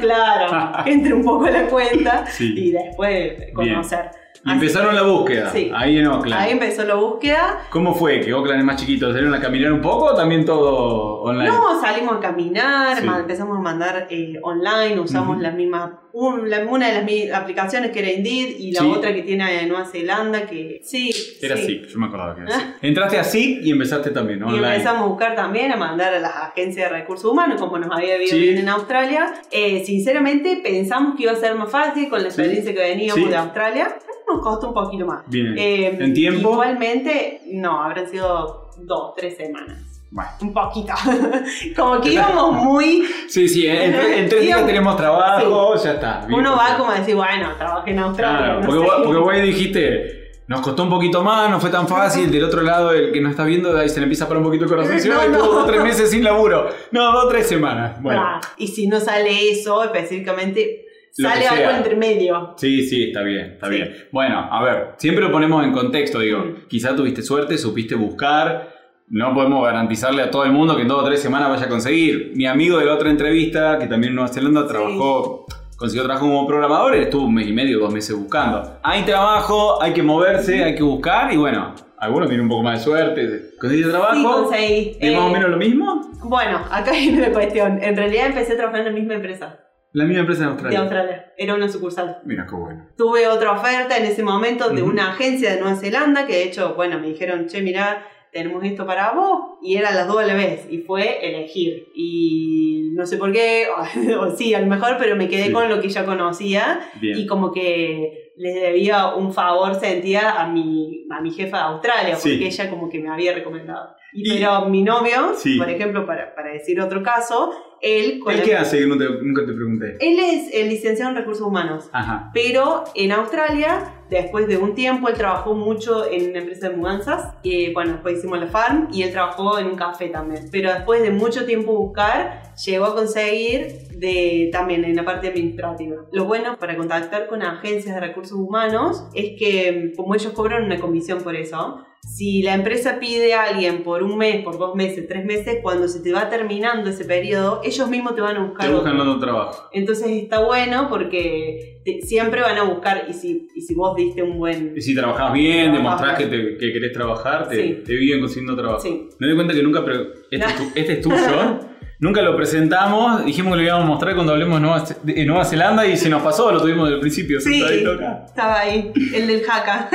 claro, 0.00 0.72
que 0.84 0.92
entre 0.92 1.12
un 1.14 1.22
poco 1.24 1.46
la 1.48 1.66
cuenta 1.66 2.26
Sí. 2.26 2.54
y 2.56 2.72
después 2.72 3.34
conocer. 3.54 4.10
Y 4.44 4.48
Así 4.50 4.58
empezaron 4.58 4.90
que- 4.90 4.96
la 4.96 5.02
búsqueda, 5.02 5.50
Sí. 5.50 5.70
ahí 5.74 5.98
en 5.98 6.06
Oakland. 6.08 6.40
Ahí 6.42 6.50
empezó 6.52 6.82
la 6.84 6.96
búsqueda. 6.96 7.60
¿Cómo 7.70 7.94
fue? 7.94 8.20
¿Que 8.20 8.34
Oakland 8.34 8.58
es 8.60 8.64
más 8.66 8.76
chiquito? 8.76 9.06
¿Salieron 9.12 9.32
a 9.34 9.40
caminar 9.40 9.72
un 9.72 9.80
poco 9.80 10.06
o 10.06 10.14
también 10.16 10.44
todo 10.44 11.20
online? 11.22 11.48
No, 11.48 11.80
salimos 11.80 12.16
a 12.16 12.20
caminar, 12.20 12.98
Sí. 13.00 13.06
empezamos 13.06 13.56
a 13.56 13.60
mandar 13.60 14.08
eh, 14.10 14.40
online, 14.42 14.98
usamos 14.98 15.34
Ujú. 15.36 15.42
las 15.42 15.54
mismas, 15.54 15.90
un- 16.12 16.50
la- 16.50 16.64
una 16.66 16.88
de 16.88 17.28
las 17.28 17.40
aplicaciones 17.40 17.92
que 17.92 18.00
era 18.00 18.10
Indeed 18.10 18.56
y 18.58 18.72
la 18.72 18.80
Sí. 18.80 18.86
otra 18.92 19.14
que 19.14 19.22
tiene 19.22 19.60
en 19.62 19.68
Nueva 19.68 19.84
Zelanda 19.84 20.44
que 20.44 20.80
sí, 20.82 21.10
Era 21.40 21.56
sí. 21.56 21.62
así, 21.62 21.82
yo 21.92 21.98
me 22.00 22.06
acordaba 22.06 22.34
que 22.34 22.40
era 22.42 22.50
así. 22.56 22.64
Entraste 22.82 23.18
así 23.20 23.60
y 23.62 23.70
empezaste 23.70 24.10
también, 24.10 24.40
¿no? 24.40 24.50
Y 24.50 24.54
Online. 24.54 24.72
empezamos 24.74 25.02
a 25.02 25.06
buscar 25.06 25.36
también, 25.36 25.70
a 25.70 25.76
mandar 25.76 26.14
a 26.14 26.18
las 26.18 26.34
agencias 26.34 26.90
de 26.90 26.98
recursos 26.98 27.30
humanos, 27.30 27.60
como 27.60 27.78
nos 27.78 27.92
había 27.96 28.16
ido 28.16 28.26
Sí. 28.26 28.40
bien 28.40 28.58
en 28.58 28.68
Australia. 28.68 29.32
Eh, 29.52 29.84
sinceramente, 29.86 30.60
pensamos 30.64 31.14
que 31.16 31.22
iba 31.22 31.32
a 31.32 31.36
ser 31.36 31.54
más 31.54 31.70
fácil 31.70 32.08
con 32.08 32.20
la 32.22 32.26
experiencia 32.28 32.74
que 32.74 32.80
veníamos 32.80 33.30
de 33.30 33.36
Australia. 33.36 33.96
Nos 34.34 34.42
costó 34.42 34.68
un 34.68 34.74
poquito 34.74 35.06
más. 35.06 35.22
Bien. 35.26 35.54
Eh, 35.58 35.96
¿En 36.00 36.14
tiempo? 36.14 36.52
Igualmente, 36.52 37.42
no, 37.52 37.82
habrán 37.82 38.08
sido 38.08 38.70
dos, 38.78 39.14
tres 39.16 39.36
semanas. 39.36 39.78
Bueno. 40.10 40.30
Un 40.42 40.52
poquito. 40.52 40.92
como 41.76 42.00
que 42.00 42.10
íbamos 42.12 42.52
muy. 42.52 43.04
Sí, 43.28 43.48
sí, 43.48 43.66
en, 43.66 43.94
en 43.94 44.28
tres 44.28 44.42
días 44.42 44.66
tenemos 44.66 44.94
trabajo, 44.96 45.74
ya 45.82 45.92
está. 45.92 46.26
bien, 46.26 46.38
Uno 46.40 46.54
va 46.56 46.76
como 46.76 46.90
a 46.90 46.98
decir, 46.98 47.14
bueno, 47.16 47.50
trabajé 47.56 47.90
en 47.92 47.98
Australia. 47.98 48.38
Claro, 48.38 48.60
no 48.60 48.66
porque, 48.66 48.78
vos, 48.80 48.94
porque 49.04 49.18
vos 49.20 49.34
dijiste, 49.42 50.32
nos 50.48 50.60
costó 50.60 50.82
un 50.82 50.90
poquito 50.90 51.22
más, 51.24 51.48
no 51.50 51.58
fue 51.60 51.70
tan 51.70 51.88
fácil. 51.88 52.30
Del 52.30 52.44
otro 52.44 52.60
lado, 52.60 52.92
el 52.92 53.10
que 53.10 53.22
no 53.22 53.30
está 53.30 53.44
viendo, 53.44 53.74
ahí 53.78 53.88
se 53.88 54.00
le 54.00 54.04
empieza 54.04 54.24
a 54.26 54.28
parar 54.28 54.42
un 54.42 54.48
poquito 54.48 54.64
el 54.64 54.70
corazón. 54.70 54.96
No, 55.08 55.24
y 55.26 55.28
no. 55.30 55.38
tuvo 55.38 55.52
dos 55.54 55.66
tres 55.66 55.82
meses 55.82 56.10
sin 56.10 56.22
laburo. 56.24 56.68
No, 56.90 57.10
dos 57.12 57.28
tres 57.30 57.46
semanas. 57.46 58.02
Bueno, 58.02 58.20
Ah, 58.22 58.40
y 58.58 58.68
si 58.68 58.88
no 58.88 59.00
sale 59.00 59.50
eso 59.50 59.82
específicamente, 59.82 60.81
sale 61.12 61.46
algo 61.46 61.68
sea. 61.68 61.76
entre 61.76 61.96
medio. 61.96 62.54
Sí, 62.56 62.82
sí, 62.86 63.04
está 63.04 63.22
bien, 63.22 63.52
está 63.52 63.66
Sí. 63.68 63.74
bien. 63.74 63.94
Bueno, 64.12 64.48
a 64.50 64.62
ver, 64.64 64.88
siempre 64.96 65.24
lo 65.24 65.30
ponemos 65.30 65.64
en 65.64 65.72
contexto, 65.72 66.18
digo, 66.20 66.38
Mm. 66.40 66.54
quizá 66.68 66.96
tuviste 66.96 67.22
suerte, 67.22 67.58
supiste 67.58 67.94
buscar, 67.94 68.70
no 69.08 69.34
podemos 69.34 69.62
garantizarle 69.64 70.22
a 70.22 70.30
todo 70.30 70.44
el 70.44 70.52
mundo 70.52 70.74
que 70.74 70.82
en 70.82 70.88
dos 70.88 71.02
o 71.02 71.04
tres 71.04 71.20
semanas 71.20 71.50
vaya 71.50 71.66
a 71.66 71.68
conseguir. 71.68 72.32
Mi 72.34 72.46
amigo 72.46 72.78
de 72.78 72.86
la 72.86 72.94
otra 72.94 73.10
entrevista, 73.10 73.78
que 73.78 73.86
también 73.86 74.12
en 74.12 74.16
Nueva 74.16 74.32
Zelanda 74.32 74.66
trabajó, 74.66 75.44
consiguió 75.76 76.04
trabajo 76.04 76.26
como 76.26 76.46
programador, 76.46 76.94
él 76.94 77.02
estuvo 77.02 77.26
un 77.26 77.34
mes 77.34 77.46
y 77.46 77.52
medio, 77.52 77.78
dos 77.80 77.92
meses 77.92 78.16
buscando. 78.16 78.78
Hay 78.82 79.02
trabajo, 79.02 79.82
hay 79.82 79.92
que 79.92 80.02
moverse, 80.02 80.64
hay 80.64 80.74
que 80.74 80.82
buscar 80.82 81.30
y 81.32 81.36
bueno, 81.36 81.74
algunos 81.98 82.28
tienen 82.28 82.44
un 82.44 82.48
poco 82.50 82.62
más 82.62 82.78
de 82.78 82.84
suerte, 82.84 83.50
conseguiste 83.60 83.90
trabajo. 83.90 84.14
Sí, 84.16 84.22
conseguí. 84.24 84.96
¿Es 85.00 85.12
más 85.14 85.24
o 85.24 85.28
Eh, 85.28 85.32
menos 85.32 85.50
lo 85.50 85.56
mismo? 85.58 86.10
Bueno, 86.24 86.60
acá 86.70 86.90
viene 86.92 87.20
la 87.20 87.32
cuestión. 87.32 87.82
En 87.82 87.96
realidad 87.96 88.26
empecé 88.28 88.54
a 88.54 88.56
trabajar 88.56 88.80
en 88.80 88.86
la 88.86 88.92
misma 88.92 89.14
empresa 89.14 89.58
La 89.92 90.04
misma 90.04 90.20
empresa 90.20 90.42
en 90.42 90.46
de 90.48 90.52
Australia. 90.52 90.80
Australia. 90.80 91.32
Era 91.36 91.54
una 91.54 91.68
sucursal. 91.68 92.18
Mira 92.24 92.46
qué 92.48 92.54
bueno. 92.54 92.86
Tuve 92.96 93.26
otra 93.28 93.52
oferta 93.52 93.96
en 93.98 94.04
ese 94.04 94.22
momento 94.22 94.70
de 94.70 94.82
Ujú. 94.82 94.90
una 94.90 95.10
agencia 95.12 95.52
de 95.54 95.60
Nueva 95.60 95.76
Zelanda 95.76 96.26
que 96.26 96.34
de 96.34 96.44
hecho, 96.44 96.74
bueno, 96.74 96.98
me 96.98 97.08
dijeron, 97.08 97.46
che, 97.46 97.60
mirá, 97.62 98.06
tenemos 98.32 98.64
esto 98.64 98.86
para 98.86 99.12
vos. 99.12 99.58
Y 99.62 99.76
eran 99.76 99.94
las 99.94 100.06
dos 100.08 100.18
a 100.18 100.26
la 100.26 100.34
vez. 100.34 100.66
Y 100.70 100.78
fue 100.78 101.26
elegir. 101.28 101.88
Y 101.94 102.90
no 102.94 103.04
sé 103.06 103.16
por 103.18 103.32
qué, 103.32 103.66
o 104.18 104.30
sí, 104.36 104.54
a 104.54 104.60
lo 104.60 104.66
mejor, 104.66 104.96
pero 104.98 105.14
me 105.16 105.28
quedé 105.28 105.46
Sí. 105.46 105.52
con 105.52 105.68
lo 105.68 105.80
que 105.80 105.88
ya 105.90 106.04
conocía. 106.06 106.80
Bien. 107.00 107.18
Y 107.18 107.26
como 107.26 107.52
que 107.52 108.32
les 108.36 108.54
debía 108.54 109.14
un 109.14 109.32
favor, 109.34 109.74
sentía 109.74 110.40
a 110.40 110.48
mi, 110.48 111.06
a 111.10 111.20
mi 111.20 111.30
jefa 111.32 111.58
de 111.58 111.62
Australia, 111.64 112.16
Sí. 112.16 112.30
porque 112.30 112.46
ella 112.46 112.70
como 112.70 112.88
que 112.88 112.98
me 112.98 113.10
había 113.10 113.34
recomendado. 113.34 113.94
Y, 114.12 114.28
pero 114.38 114.66
mi 114.68 114.82
novio, 114.82 115.34
Sí. 115.36 115.56
por 115.58 115.68
ejemplo, 115.70 116.04
para, 116.06 116.34
para 116.34 116.50
decir 116.52 116.80
otro 116.80 117.02
caso, 117.02 117.50
él... 117.80 118.20
con 118.20 118.34
¿El 118.34 118.42
qué 118.42 118.54
hace 118.56 118.78
que 118.78 118.86
no 118.86 118.96
te- 118.98 119.08
nunca 119.22 119.44
te 119.46 119.52
pregunté? 119.52 119.96
Él 120.00 120.18
es 120.20 120.54
el 120.54 120.68
licenciado 120.68 121.10
en 121.10 121.16
recursos 121.16 121.46
humanos. 121.46 121.88
Ajá. 121.92 122.30
Pero 122.34 122.84
en 122.94 123.10
Australia, 123.12 123.92
después 124.10 124.46
de 124.46 124.56
un 124.58 124.74
tiempo, 124.74 125.08
él 125.08 125.14
trabajó 125.14 125.54
mucho 125.54 126.08
en 126.10 126.30
una 126.30 126.40
empresa 126.40 126.68
de 126.68 126.76
mudanzas. 126.76 127.34
Bueno, 127.74 127.92
después 127.92 128.18
hicimos 128.18 128.38
la 128.38 128.46
farm 128.48 128.88
y 128.92 129.02
él 129.02 129.10
trabajó 129.10 129.58
en 129.58 129.66
un 129.66 129.76
café 129.76 130.08
también. 130.10 130.44
Pero 130.52 130.72
después 130.72 131.02
de 131.02 131.10
mucho 131.10 131.44
tiempo 131.46 131.72
buscar, 131.76 132.42
llegó 132.66 132.84
a 132.84 132.94
conseguir 132.94 133.88
de, 133.96 134.50
también 134.52 134.84
en 134.84 134.94
la 134.94 135.04
parte 135.04 135.28
administrativa. 135.28 135.96
Lo 136.12 136.24
bueno 136.26 136.56
para 136.58 136.76
contactar 136.76 137.26
con 137.26 137.42
agencias 137.42 137.94
de 137.94 138.00
recursos 138.00 138.38
humanos 138.38 139.08
es 139.14 139.38
que, 139.38 139.92
como 139.96 140.14
ellos 140.14 140.32
cobran 140.34 140.64
una 140.64 140.78
comisión 140.78 141.20
por 141.22 141.34
eso, 141.34 141.84
si 142.06 142.42
la 142.42 142.54
empresa 142.54 142.98
pide 142.98 143.32
a 143.32 143.44
alguien 143.44 143.84
por 143.84 144.02
un 144.02 144.18
mes, 144.18 144.42
por 144.44 144.58
dos 144.58 144.74
meses, 144.74 145.06
tres 145.08 145.24
meses, 145.24 145.58
cuando 145.62 145.86
se 145.88 146.00
te 146.00 146.12
va 146.12 146.28
terminando 146.28 146.90
ese 146.90 147.04
periodo, 147.04 147.60
ellos 147.64 147.88
mismos 147.88 148.14
te 148.16 148.20
van 148.20 148.36
a 148.36 148.44
buscar. 148.44 148.66
Te 148.68 148.74
buscan 148.74 149.00
otro. 149.00 149.18
trabajo. 149.20 149.68
Entonces 149.72 150.08
está 150.10 150.40
bueno 150.44 150.88
porque 150.90 151.80
te- 151.84 152.02
siempre 152.02 152.40
van 152.40 152.58
a 152.58 152.64
buscar, 152.64 153.06
y 153.08 153.12
si, 153.12 153.48
y 153.54 153.60
si 153.62 153.74
vos 153.74 153.94
diste 153.96 154.22
un 154.22 154.36
buen... 154.38 154.74
Y 154.76 154.80
si 154.80 154.94
trabajás 154.94 155.32
bien, 155.32 155.72
demostrás 155.72 156.18
que, 156.18 156.26
te, 156.26 156.56
que 156.58 156.72
querés 156.72 156.92
trabajar, 156.92 157.48
te, 157.48 157.56
Sí. 157.56 157.82
te 157.84 157.94
viven 157.94 158.20
consiguiendo 158.20 158.56
trabajo. 158.60 158.80
Sí. 158.80 159.08
Me 159.18 159.28
doy 159.28 159.36
cuenta 159.36 159.54
que 159.54 159.62
nunca, 159.62 159.84
pero 159.84 160.02
este, 160.30 160.46
es, 160.46 160.56
tu- 160.56 160.72
este 160.74 160.92
es 160.94 161.00
tuyo. 161.00 161.16
nunca 162.02 162.20
lo 162.20 162.36
presentamos, 162.36 163.24
dijimos 163.24 163.52
que 163.52 163.58
lo 163.58 163.62
íbamos 163.62 163.84
a 163.84 163.86
mostrar 163.86 164.14
cuando 164.14 164.32
hablemos 164.32 164.60
de 165.04 165.24
Nueva, 165.24 165.44
Zelanda 165.44 165.86
y 165.86 165.96
se 165.96 166.08
nos 166.08 166.20
pasó, 166.20 166.50
lo 166.50 166.60
tuvimos 166.60 166.86
desde 166.86 166.96
el 166.96 167.00
principio. 167.00 167.40
Sí, 167.40 167.62
acá. 167.62 168.24
estaba 168.26 168.58
ahí, 168.58 168.92
el 169.14 169.28
del 169.28 169.44
jaca. 169.44 169.88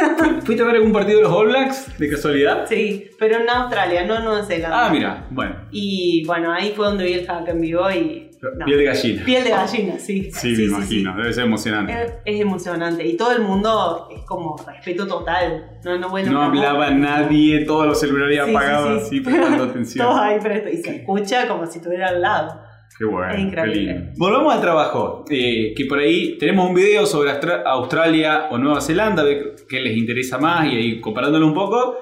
¿Fuiste 0.45 0.63
a 0.63 0.67
ver 0.67 0.77
algún 0.77 0.93
partido 0.93 1.17
de 1.17 1.23
los 1.25 1.33
All 1.33 1.49
Blacks 1.49 1.97
de 1.99 2.09
casualidad? 2.09 2.65
sí, 2.67 3.09
pero 3.19 3.41
en 3.41 3.49
Australia, 3.49 4.05
no 4.05 4.15
en 4.15 4.23
Nueva 4.23 4.45
Zelanda. 4.45 4.85
Ah, 4.85 4.89
mira, 4.89 5.27
bueno, 5.29 5.55
Y 5.71 6.23
bueno, 6.25 6.53
ahí 6.53 6.71
fue 6.73 6.85
donde 6.85 7.03
vi 7.03 7.13
el 7.13 7.27
jaca 7.27 7.51
en 7.51 7.61
vivo 7.61 7.91
y... 7.91 8.26
no. 8.41 8.65
piel 8.65 8.77
de 8.77 8.83
gallina. 8.85 9.25
Piel 9.25 9.43
de 9.43 9.49
gallina, 9.49 9.99
sí. 9.99 10.29
Sí, 10.31 10.53
me 10.57 10.63
imagino, 10.65 11.15
debe 11.17 11.33
ser 11.33 11.45
emocionante. 11.45 11.93
Es, 11.93 12.13
es 12.25 12.41
emocionante 12.41 13.05
y 13.07 13.17
todo 13.17 13.31
el 13.31 13.41
mundo 13.41 14.07
es 14.15 14.21
como 14.23 14.55
respeto 14.65 15.07
total. 15.07 15.79
No, 15.83 15.97
no, 15.97 16.09
vuelve 16.09 16.29
No 16.29 16.41
hablaba 16.43 16.85
boca. 16.85 16.91
nadie, 16.91 17.65
todos 17.65 17.85
los 17.87 17.99
celulares 17.99 18.37
Sí, 18.39 18.45
sí, 18.45 18.55
apagados, 18.55 18.99
sí. 19.01 19.05
así, 19.07 19.21
prestando 19.21 19.63
atención. 19.71 20.07
Todos 20.07 20.19
ahí 20.21 20.39
presto 20.39 20.69
y 20.69 20.77
se 20.77 20.95
escucha 20.97 21.47
como 21.47 21.65
si 21.65 21.77
estuviera 21.79 22.09
al 22.09 22.21
lado. 22.21 22.61
Qué 22.97 23.05
bueno, 23.05 23.31
Es 23.33 23.39
increíble. 23.39 23.73
qué 23.73 23.79
lindo. 23.99 24.11
Volvamos 24.17 24.55
al 24.55 24.61
trabajo, 24.61 25.25
eh, 25.29 25.73
que 25.75 25.85
por 25.85 25.99
ahí 25.99 26.37
tenemos 26.39 26.67
un 26.69 26.73
video 26.73 27.05
sobre 27.05 27.29
Austra- 27.31 27.61
Australia 27.65 28.47
o 28.49 28.57
Nueva 28.57 28.81
Zelanda, 28.81 29.23
qué 29.69 29.79
les 29.81 29.95
interesa 29.97 30.37
más 30.39 30.65
y 30.71 30.75
ahí 30.75 31.01
comparándolo 31.01 31.45
un 31.47 31.53
poco. 31.53 31.97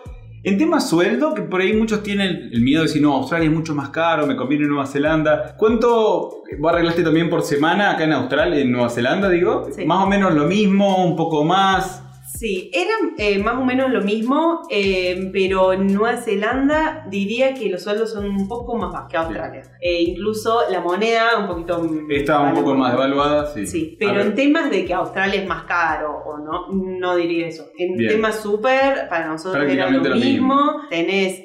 En 0.45 0.60
tema 0.60 0.79
sueldo, 0.79 1.34
que 1.34 1.41
por 1.41 1.60
ahí 1.60 1.73
muchos 1.73 2.03
tienen 2.03 2.51
el 2.53 2.62
miedo 2.62 2.84
de 2.84 2.88
decir, 2.88 3.01
no, 3.01 3.13
Australia 3.13 3.49
es 3.49 3.55
mucho 3.55 3.73
más 3.73 3.89
caro, 3.89 4.27
me 4.27 4.36
conviene 4.36 4.67
Nueva 4.67 4.86
Zelanda. 4.86 5.55
¿Cuánto 5.58 6.43
vos 6.60 6.71
arreglaste 6.71 7.01
también 7.01 7.31
por 7.31 7.41
semana 7.41 7.89
acá 7.89 8.03
en 8.03 8.13
Australia, 8.13 8.60
en 8.60 8.71
Nueva 8.71 8.91
Zelanda, 8.91 9.27
digo? 9.27 9.67
Sí. 9.75 9.86
Más 9.86 10.03
o 10.03 10.08
menos 10.08 10.36
lo 10.36 10.45
mismo, 10.45 11.03
un 11.03 11.15
poco 11.15 11.43
más. 11.43 12.03
Sí, 12.38 12.69
era 12.74 12.91
eh, 13.17 13.39
más 13.39 13.56
o 13.56 13.63
menos 13.63 13.89
lo 13.91 14.02
mismo, 14.02 14.62
eh, 14.69 15.30
pero 15.32 15.71
en 15.74 15.88
Nueva 15.93 16.17
Zelanda 16.17 17.06
diría 17.10 17.54
que 17.54 17.69
los 17.69 17.84
sueldos 17.84 18.12
son 18.12 18.26
un 18.26 18.48
poco 18.48 18.76
más 18.76 18.91
bajos 18.91 19.10
que 19.10 19.17
Australia. 19.17 19.62
Eh, 19.82 20.02
incluso 20.04 20.60
la 20.69 20.82
moneda 20.82 21.39
un 21.39 21.48
poquito... 21.48 21.88
Estaba 22.10 22.50
un 22.50 22.56
poco 22.56 22.76
más 22.76 22.91
devaluada, 22.91 23.45
sí. 23.54 23.65
Sí, 23.65 23.91
A 23.95 24.00
pero 24.00 24.21
en 24.21 24.36
temas 24.36 24.69
de 24.69 24.84
que 24.86 24.93
Australia 24.93 25.41
es 25.41 25.48
más 25.48 25.63
caro 25.63 26.12
o 26.26 26.38
no, 26.38 26.67
no 27.00 27.15
diría 27.15 27.48
eso. 27.48 27.67
En 27.78 27.95
Bien. 27.95 28.12
temas 28.12 28.41
súper, 28.41 29.08
para 29.10 29.28
nosotros 29.28 29.63
era 29.69 29.89
lo 29.89 30.04
lo 30.04 30.15
mismo. 30.15 30.82
Tenés 30.89 31.41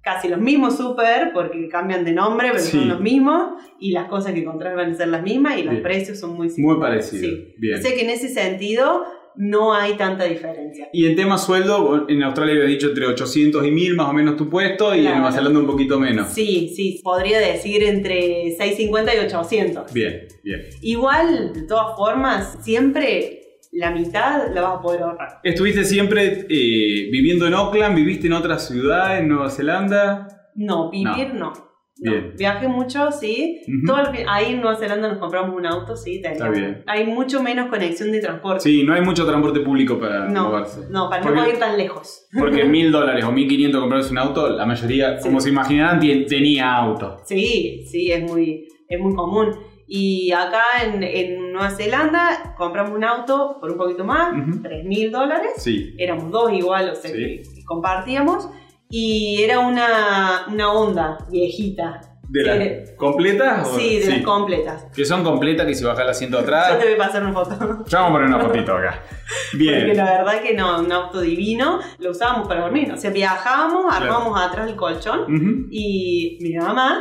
casi 0.00 0.28
los 0.28 0.40
mismos 0.40 0.76
súper 0.76 1.32
porque 1.34 1.68
cambian 1.68 2.04
de 2.04 2.12
nombre, 2.12 2.48
pero 2.52 2.62
Sí. 2.62 2.78
son 2.78 2.88
los 2.88 3.00
mismos. 3.00 3.54
Y 3.80 3.92
las 3.92 4.08
cosas 4.08 4.32
que 4.32 4.40
encontrás 4.40 4.74
van 4.76 4.92
a 4.92 4.94
ser 4.94 5.08
las 5.08 5.22
mismas 5.22 5.58
y 5.58 5.62
los 5.64 5.72
Bien. 5.72 5.82
precios 5.82 6.18
son 6.20 6.30
muy 6.30 6.46
Muy 6.46 6.50
similares. 6.50 6.80
parecido. 7.10 7.22
Sí. 7.36 7.54
Bien. 7.58 7.78
O 7.78 7.82
sea 7.82 7.92
que 7.94 8.02
en 8.02 8.10
ese 8.10 8.28
sentido 8.28 9.04
no 9.38 9.72
hay 9.72 9.96
tanta 9.96 10.24
diferencia. 10.24 10.88
Y 10.92 11.06
en 11.06 11.14
tema 11.14 11.38
sueldo, 11.38 12.06
en 12.08 12.22
Australia 12.24 12.54
había 12.54 12.66
dicho 12.66 12.88
entre 12.88 13.06
800 13.06 13.64
y 13.64 13.70
1000 13.70 13.94
más 13.94 14.08
o 14.08 14.12
menos 14.12 14.36
tu 14.36 14.50
puesto 14.50 14.94
y 14.94 15.06
en. 15.06 15.14
Nueva 15.14 15.32
Zelanda 15.32 15.60
un 15.60 15.66
poquito 15.66 15.98
menos. 15.98 16.28
Sí, 16.30 16.72
sí, 16.74 17.00
podría 17.04 17.38
decir 17.38 17.84
entre 17.84 18.50
650 18.56 19.14
y 19.14 19.18
800. 19.18 19.92
Bien, 19.92 20.26
bien. 20.42 20.62
Igual, 20.82 21.52
de 21.54 21.62
todas 21.62 21.96
formas, 21.96 22.58
siempre 22.62 23.60
la 23.70 23.92
mitad 23.92 24.52
la 24.52 24.62
vas 24.62 24.78
a 24.78 24.82
poder 24.82 25.02
ahorrar. 25.02 25.40
¿Estuviste 25.44 25.84
siempre 25.84 26.46
eh, 26.48 27.08
viviendo 27.12 27.46
en 27.46 27.54
Auckland? 27.54 27.94
¿Viviste 27.94 28.26
en 28.26 28.32
otra 28.32 28.58
ciudad, 28.58 29.18
en 29.18 29.28
Nueva 29.28 29.50
Zelanda? 29.50 30.50
No, 30.56 30.90
vivir 30.90 31.34
no. 31.34 31.52
No. 31.52 31.67
Bien. 32.00 32.32
Viajé 32.38 32.68
mucho, 32.68 33.10
sí. 33.10 33.60
Ujú. 33.66 33.86
Todo 33.86 34.00
el 34.00 34.16
fi- 34.16 34.24
ahí 34.28 34.52
en 34.52 34.60
Nueva 34.60 34.76
Zelanda 34.76 35.08
nos 35.08 35.18
compramos 35.18 35.56
un 35.56 35.66
auto, 35.66 35.96
sí. 35.96 36.20
Está 36.24 36.48
bien. 36.48 36.82
Hay 36.86 37.06
mucho 37.06 37.42
menos 37.42 37.68
conexión 37.68 38.12
de 38.12 38.20
transporte. 38.20 38.60
Sí, 38.60 38.82
no 38.84 38.94
hay 38.94 39.02
mucho 39.02 39.26
transporte 39.26 39.60
público 39.60 39.98
para 39.98 40.28
no, 40.28 40.44
moverse. 40.50 40.82
no, 40.90 41.08
para 41.10 41.22
Porque- 41.22 41.36
no 41.40 41.48
ir 41.48 41.58
tan 41.58 41.76
lejos. 41.76 42.26
Porque 42.38 42.64
mil 42.64 42.92
dólares 42.92 43.24
o 43.24 43.32
mil 43.32 43.48
quinientos 43.48 43.80
comprarse 43.80 44.12
un 44.12 44.18
auto, 44.18 44.48
la 44.50 44.64
mayoría, 44.66 45.18
Sí. 45.18 45.28
como 45.28 45.40
se 45.40 45.48
imaginarán, 45.50 45.98
tenía 46.00 46.74
auto. 46.76 47.18
Sí, 47.24 47.84
sí, 47.90 48.12
es 48.12 48.22
muy, 48.22 48.68
es 48.88 49.00
muy 49.00 49.14
común. 49.14 49.48
Y 49.90 50.30
acá 50.32 50.62
en, 50.84 51.02
en 51.02 51.50
Nueva 51.52 51.70
Zelanda 51.70 52.54
compramos 52.58 52.92
un 52.92 53.04
auto 53.04 53.56
por 53.58 53.72
un 53.72 53.78
poquito 53.78 54.04
más. 54.04 54.34
3 54.62 54.84
mil 54.84 55.10
dólares. 55.10 55.52
Sí. 55.56 55.94
Éramos 55.98 56.30
dos 56.30 56.52
igual, 56.52 56.90
o 56.90 56.94
sea, 56.94 57.10
Sí. 57.10 57.16
que, 57.16 57.42
que 57.56 57.64
compartíamos. 57.64 58.48
Y 58.90 59.42
era 59.42 59.58
una, 59.60 60.46
una 60.48 60.72
Honda 60.72 61.18
viejita. 61.30 62.00
¿De 62.30 62.84
Sí, 62.86 62.94
completas? 62.96 63.66
o- 63.68 63.78
Sí, 63.78 64.00
de 64.00 64.10
las 64.16 64.20
completas. 64.22 64.86
Que 64.94 65.04
son 65.06 65.24
completas, 65.24 65.66
que 65.66 65.74
si 65.74 65.82
bajas 65.84 66.04
el 66.04 66.10
asiento 66.10 66.38
atrás. 66.38 66.72
Yo 66.72 66.78
te 66.78 66.84
voy 66.84 66.94
a 66.94 66.98
pasar 66.98 67.22
una 67.22 67.32
foto. 67.32 67.84
Ya 67.86 68.00
vamos 68.00 68.10
a 68.10 68.12
poner 68.12 68.28
una 68.34 68.40
fotito 68.40 68.76
acá. 68.76 69.02
Porque 69.50 69.56
Bien. 69.64 69.96
la 69.96 70.04
verdad 70.04 70.42
que 70.42 70.52
no, 70.54 70.78
un 70.80 70.92
auto 70.92 71.22
divino, 71.22 71.80
lo 71.98 72.10
usábamos 72.10 72.46
para 72.46 72.62
dormir. 72.62 72.92
O 72.92 72.96
sea, 72.98 73.10
viajábamos, 73.10 73.84
Claro. 73.86 74.04
armábamos 74.12 74.40
atrás 74.42 74.68
el 74.68 74.76
colchón 74.76 75.68
y 75.70 76.36
mi 76.42 76.52
mamá 76.54 77.00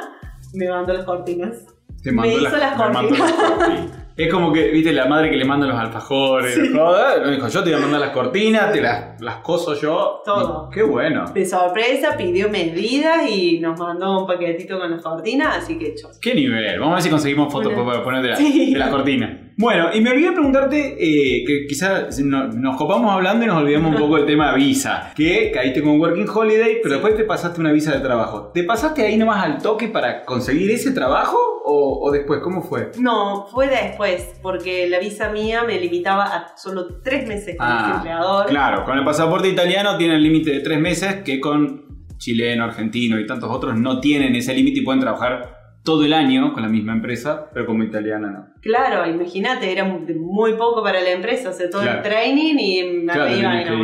me 0.54 0.70
mandó 0.70 0.94
las 0.94 1.04
cortinas. 1.04 1.58
Te 2.02 2.12
Me 2.14 2.28
hizo 2.34 2.56
las 2.56 2.78
me 2.78 2.86
mandó 2.86 3.10
cortinas. 3.10 3.20
las 3.20 3.50
cortinas. 3.50 3.92
Es 4.18 4.34
como 4.34 4.52
que, 4.52 4.70
viste, 4.70 4.92
la 4.94 5.06
madre 5.06 5.30
que 5.30 5.38
le 5.38 5.46
manda 5.46 5.68
los 5.68 5.78
alfajores, 5.78 6.56
Sí. 6.56 6.74
todo. 6.74 6.98
Me 7.24 7.32
dijo, 7.34 7.48
yo 7.48 7.64
te 7.64 7.70
voy 7.70 7.80
a 7.80 7.82
mandar 7.82 8.00
las 8.02 8.10
cortinas, 8.10 8.72
te 8.74 8.82
las, 8.82 9.22
las 9.22 9.36
coso 9.38 9.76
yo. 9.80 10.22
Todo. 10.26 10.70
Qué 10.72 10.82
bueno. 10.82 11.26
De 11.34 11.46
sorpresa 11.46 12.16
pidió 12.18 12.50
medidas 12.50 13.30
y 13.30 13.60
nos 13.60 13.80
mandó 13.80 14.22
un 14.22 14.28
paquetito 14.28 14.80
con 14.80 14.90
las 14.90 15.02
cortinas, 15.04 15.58
así 15.58 15.78
que 15.78 15.90
hecho. 15.90 16.10
Qué 16.20 16.34
nivel. 16.34 16.80
Vamos 16.80 16.94
a 16.94 16.96
ver 16.96 17.04
si 17.04 17.10
conseguimos 17.10 17.54
fotos 17.54 17.74
Bueno. 17.74 17.90
para 17.92 18.04
poner 18.04 18.22
de, 18.24 18.30
la- 18.30 18.36
Sí. 18.38 18.74
de 18.74 18.80
las 18.80 18.90
cortinas. 18.90 19.30
Bueno, 19.60 19.90
y 19.94 20.02
me 20.02 20.12
olvidé 20.12 20.32
preguntarte, 20.34 20.98
eh, 21.00 21.44
que 21.46 21.66
quizás 21.68 22.20
no- 22.20 22.48
nos 22.48 22.76
copamos 22.78 23.12
hablando 23.12 23.44
y 23.44 23.48
nos 23.48 23.58
olvidamos 23.58 23.94
un 23.96 24.00
poco 24.02 24.18
del 24.18 24.26
tema 24.26 24.54
visa. 24.54 25.12
Que 25.16 25.52
caíste 25.52 25.82
con 25.82 26.00
Working 26.00 26.28
Holiday, 26.30 26.76
pero 26.82 26.90
Sí. 26.90 27.02
después 27.02 27.16
te 27.16 27.24
pasaste 27.24 27.60
una 27.62 27.72
visa 27.72 27.92
de 27.94 28.00
trabajo. 28.02 28.52
¿Te 28.54 28.64
pasaste 28.64 29.04
ahí 29.04 29.18
nomás 29.18 29.44
al 29.44 29.58
toque 29.62 29.88
para 29.88 30.24
conseguir 30.26 30.70
ese 30.72 30.92
trabajo 30.92 31.57
o, 31.70 32.00
o 32.08 32.12
después? 32.12 32.40
¿Cómo 32.42 32.62
fue? 32.62 32.92
No, 33.00 33.46
fue 33.52 33.68
después, 33.68 34.40
porque 34.42 34.88
la 34.90 35.00
visa 35.00 35.30
mía 35.32 35.64
me 35.66 35.80
limitaba 35.80 36.24
a 36.24 36.58
solo 36.58 37.02
tres 37.04 37.28
meses 37.28 37.58
como 37.58 37.70
Ah, 37.70 37.94
empleador. 37.98 38.46
Claro, 38.48 38.86
con 38.86 38.98
el 38.98 39.04
pasaporte 39.04 39.50
italiano 39.50 39.98
tiene 39.98 40.16
el 40.16 40.24
límite 40.24 40.52
de 40.52 40.60
tres 40.62 40.80
meses 40.80 41.16
que 41.24 41.40
con 41.42 41.86
chileno, 42.18 42.64
argentino 42.64 43.20
y 43.20 43.28
tantos 43.28 43.50
otros 43.52 43.78
no 43.78 44.00
tienen 44.00 44.36
ese 44.36 44.54
límite 44.54 44.80
y 44.80 44.84
pueden 44.84 45.02
trabajar 45.02 45.56
todo 45.84 46.04
el 46.04 46.14
año 46.14 46.52
con 46.54 46.64
la 46.64 46.70
misma 46.70 46.94
empresa, 46.94 47.50
pero 47.54 47.66
como 47.66 47.84
italiana 47.84 48.30
no. 48.30 48.48
Claro, 48.62 49.10
imagínate, 49.10 49.72
era 49.72 49.84
muy, 49.86 50.54
poco 50.54 50.84
para 50.84 51.00
la 51.02 51.12
empresa, 51.12 51.50
o 51.50 51.54
sea, 51.54 51.70
todo 51.70 51.82
Claro. 51.84 51.98
el 52.00 52.04
training 52.04 52.56
y 52.60 52.84
me 53.04 53.14
Claro, 53.14 53.32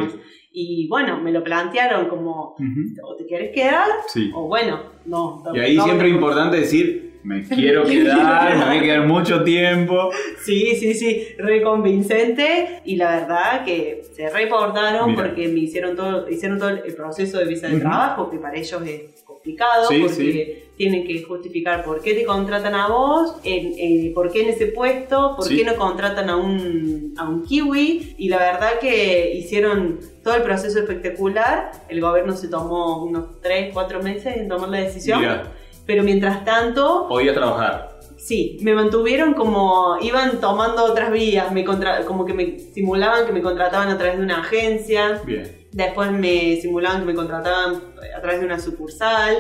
y. 0.10 0.24
Y 0.56 0.88
bueno, 0.88 1.20
me 1.20 1.32
lo 1.32 1.44
plantearon 1.44 2.08
como, 2.10 2.56
o 3.04 3.16
te 3.18 3.26
quieres 3.26 3.52
quedar, 3.56 3.88
Sí. 4.08 4.30
o 4.36 4.48
bueno, 4.48 4.82
no. 5.06 5.42
Y 5.54 5.60
ahí 5.60 5.80
siempre 5.80 6.10
es 6.10 6.14
importante 6.14 6.58
decir, 6.58 7.13
me 7.24 7.44
quiero 7.44 7.84
quedar, 7.86 8.58
me 8.58 8.66
voy 8.66 8.78
a 8.78 8.82
quedar 8.82 9.08
mucho 9.08 9.44
tiempo. 9.44 10.10
Sí, 10.44 10.76
sí, 10.76 10.94
sí, 10.94 11.28
re 11.38 11.62
convincente 11.62 12.82
y 12.86 12.96
la 12.96 13.20
verdad 13.20 13.64
que 13.66 14.04
se 14.14 14.30
reportaron 14.30 15.12
Mira. 15.12 15.24
porque 15.24 15.48
me 15.48 15.60
hicieron 15.62 15.96
todo, 15.96 16.30
hicieron 16.30 16.60
todo 16.60 16.70
el 16.70 16.94
proceso 16.96 17.38
de 17.40 17.46
visa 17.46 17.68
de 17.68 17.80
trabajo, 17.80 18.30
que 18.30 18.38
para 18.38 18.58
ellos 18.58 18.82
es 18.86 19.24
complicado 19.24 19.88
Sí, 19.90 20.00
porque 20.02 20.64
tienen 20.78 21.06
que 21.06 21.22
justificar 21.24 21.84
por 21.84 22.02
qué 22.02 22.14
te 22.14 22.26
contratan 22.26 22.74
a 22.76 22.88
vos, 22.88 23.36
en, 23.44 24.14
por 24.14 24.32
qué 24.32 24.42
en 24.44 24.50
ese 24.50 24.68
puesto, 24.68 25.36
por 25.36 25.46
Sí. 25.46 25.58
qué 25.58 25.64
no 25.66 25.76
contratan 25.76 26.30
a 26.30 26.36
un, 26.38 27.14
a 27.18 27.28
un 27.30 27.44
kiwi 27.44 28.16
y 28.18 28.30
la 28.30 28.38
verdad 28.38 28.80
que 28.80 29.34
hicieron 29.36 30.00
todo 30.24 30.36
el 30.36 30.42
proceso 30.44 30.80
espectacular, 30.80 31.72
el 31.90 32.02
gobierno 32.02 32.34
se 32.36 32.48
tomó 32.48 33.04
unos 33.04 33.40
3, 33.42 33.72
4 33.74 34.02
meses 34.02 34.38
en 34.38 34.48
tomar 34.48 34.70
la 34.70 34.80
decisión, 34.80 35.20
Mira, 35.20 35.52
pero 35.86 36.04
mientras 36.04 36.44
tanto 36.46 37.08
podía 37.08 37.34
trabajar. 37.34 38.00
Sí, 38.18 38.58
me 38.62 38.74
mantuvieron 38.74 39.34
como, 39.34 39.98
iban 40.02 40.40
tomando 40.40 40.86
otras 40.86 41.12
vías, 41.12 41.52
me 41.52 41.66
contra- 41.66 42.06
como 42.06 42.26
que 42.26 42.34
me 42.34 42.58
simulaban 42.60 43.26
que 43.26 43.34
me 43.34 43.42
contrataban 43.42 43.90
a 43.90 43.98
través 43.98 44.18
de 44.18 44.24
una 44.24 44.40
agencia, 44.40 45.22
Bien. 45.26 45.68
después 45.74 46.10
me 46.12 46.56
simulaban 46.62 47.02
que 47.02 47.06
me 47.08 47.16
contrataban 47.16 47.82
a 48.16 48.22
través 48.22 48.40
de 48.40 48.46
una 48.46 48.60
sucursal, 48.60 49.36